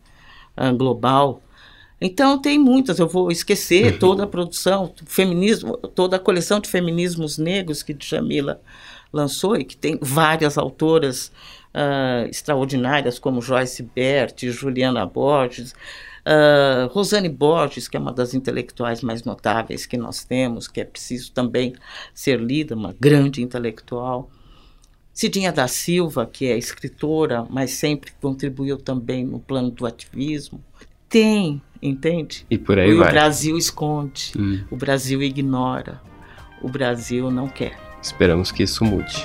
uh, 0.56 0.74
global. 0.76 1.42
Então 2.00 2.40
tem 2.40 2.58
muitas, 2.58 2.98
eu 2.98 3.08
vou 3.08 3.30
esquecer 3.30 3.92
uhum. 3.94 3.98
toda 3.98 4.24
a 4.24 4.26
produção, 4.26 4.94
feminismo, 5.04 5.76
toda 5.76 6.16
a 6.16 6.20
coleção 6.20 6.60
de 6.60 6.68
feminismos 6.68 7.36
negros 7.36 7.82
que 7.82 7.92
Djamila 7.92 8.60
lançou 9.12 9.56
e 9.56 9.64
que 9.64 9.76
tem 9.76 9.98
várias 10.00 10.56
autoras 10.56 11.32
uh, 11.78 12.28
extraordinárias 12.28 13.18
como 13.18 13.40
Joyce 13.40 13.82
Bert, 13.82 14.44
Juliana 14.46 15.06
Borges, 15.06 15.72
uh, 16.26 16.88
Rosane 16.90 17.28
Borges, 17.28 17.86
que 17.86 17.96
é 17.96 18.00
uma 18.00 18.12
das 18.12 18.34
intelectuais 18.34 19.00
mais 19.02 19.22
notáveis 19.22 19.86
que 19.86 19.96
nós 19.96 20.24
temos, 20.24 20.66
que 20.66 20.80
é 20.80 20.84
preciso 20.84 21.32
também 21.32 21.74
ser 22.12 22.40
lida, 22.40 22.74
uma 22.74 22.94
grande 22.98 23.42
intelectual. 23.42 24.30
Cidinha 25.12 25.50
da 25.50 25.66
Silva, 25.66 26.26
que 26.26 26.46
é 26.46 26.56
escritora, 26.56 27.44
mas 27.50 27.72
sempre 27.72 28.12
contribuiu 28.20 28.76
também 28.76 29.24
no 29.24 29.40
plano 29.40 29.70
do 29.70 29.86
ativismo. 29.86 30.62
Tem 31.08 31.60
entende? 31.80 32.44
E 32.50 32.58
por 32.58 32.78
aí 32.78 32.90
e 32.90 32.94
vai. 32.94 33.08
O 33.08 33.10
Brasil 33.10 33.56
esconde, 33.56 34.32
hum. 34.36 34.60
o 34.70 34.76
Brasil 34.76 35.22
ignora, 35.22 36.00
o 36.62 36.68
Brasil 36.68 37.30
não 37.30 37.48
quer. 37.48 37.78
Esperamos 38.02 38.52
que 38.52 38.62
isso 38.62 38.84
mude. 38.84 39.24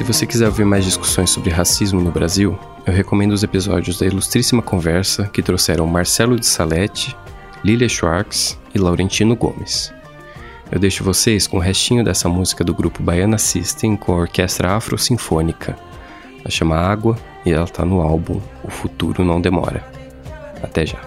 Se 0.00 0.04
você 0.04 0.26
quiser 0.26 0.46
ouvir 0.46 0.64
mais 0.64 0.86
discussões 0.86 1.28
sobre 1.28 1.50
racismo 1.50 2.00
no 2.00 2.10
Brasil, 2.10 2.58
eu 2.86 2.92
recomendo 2.92 3.32
os 3.32 3.42
episódios 3.42 3.98
da 3.98 4.06
Ilustríssima 4.06 4.62
Conversa 4.62 5.28
que 5.30 5.42
trouxeram 5.42 5.86
Marcelo 5.86 6.40
de 6.40 6.46
Salete, 6.46 7.14
Lilia 7.62 7.86
Schwartz 7.86 8.58
e 8.74 8.78
Laurentino 8.78 9.36
Gomes. 9.36 9.92
Eu 10.72 10.78
deixo 10.78 11.04
vocês 11.04 11.46
com 11.46 11.58
o 11.58 11.60
restinho 11.60 12.02
dessa 12.02 12.30
música 12.30 12.64
do 12.64 12.72
grupo 12.72 13.02
Baiana 13.02 13.36
System 13.36 13.94
com 13.94 14.14
a 14.14 14.20
orquestra 14.20 14.74
afro-sinfônica. 14.74 15.76
Ela 16.38 16.50
chama 16.50 16.76
Água 16.76 17.18
e 17.44 17.52
ela 17.52 17.66
tá 17.66 17.84
no 17.84 18.00
álbum 18.00 18.40
O 18.64 18.70
Futuro 18.70 19.22
Não 19.22 19.38
Demora. 19.38 19.84
Até 20.62 20.86
já. 20.86 20.98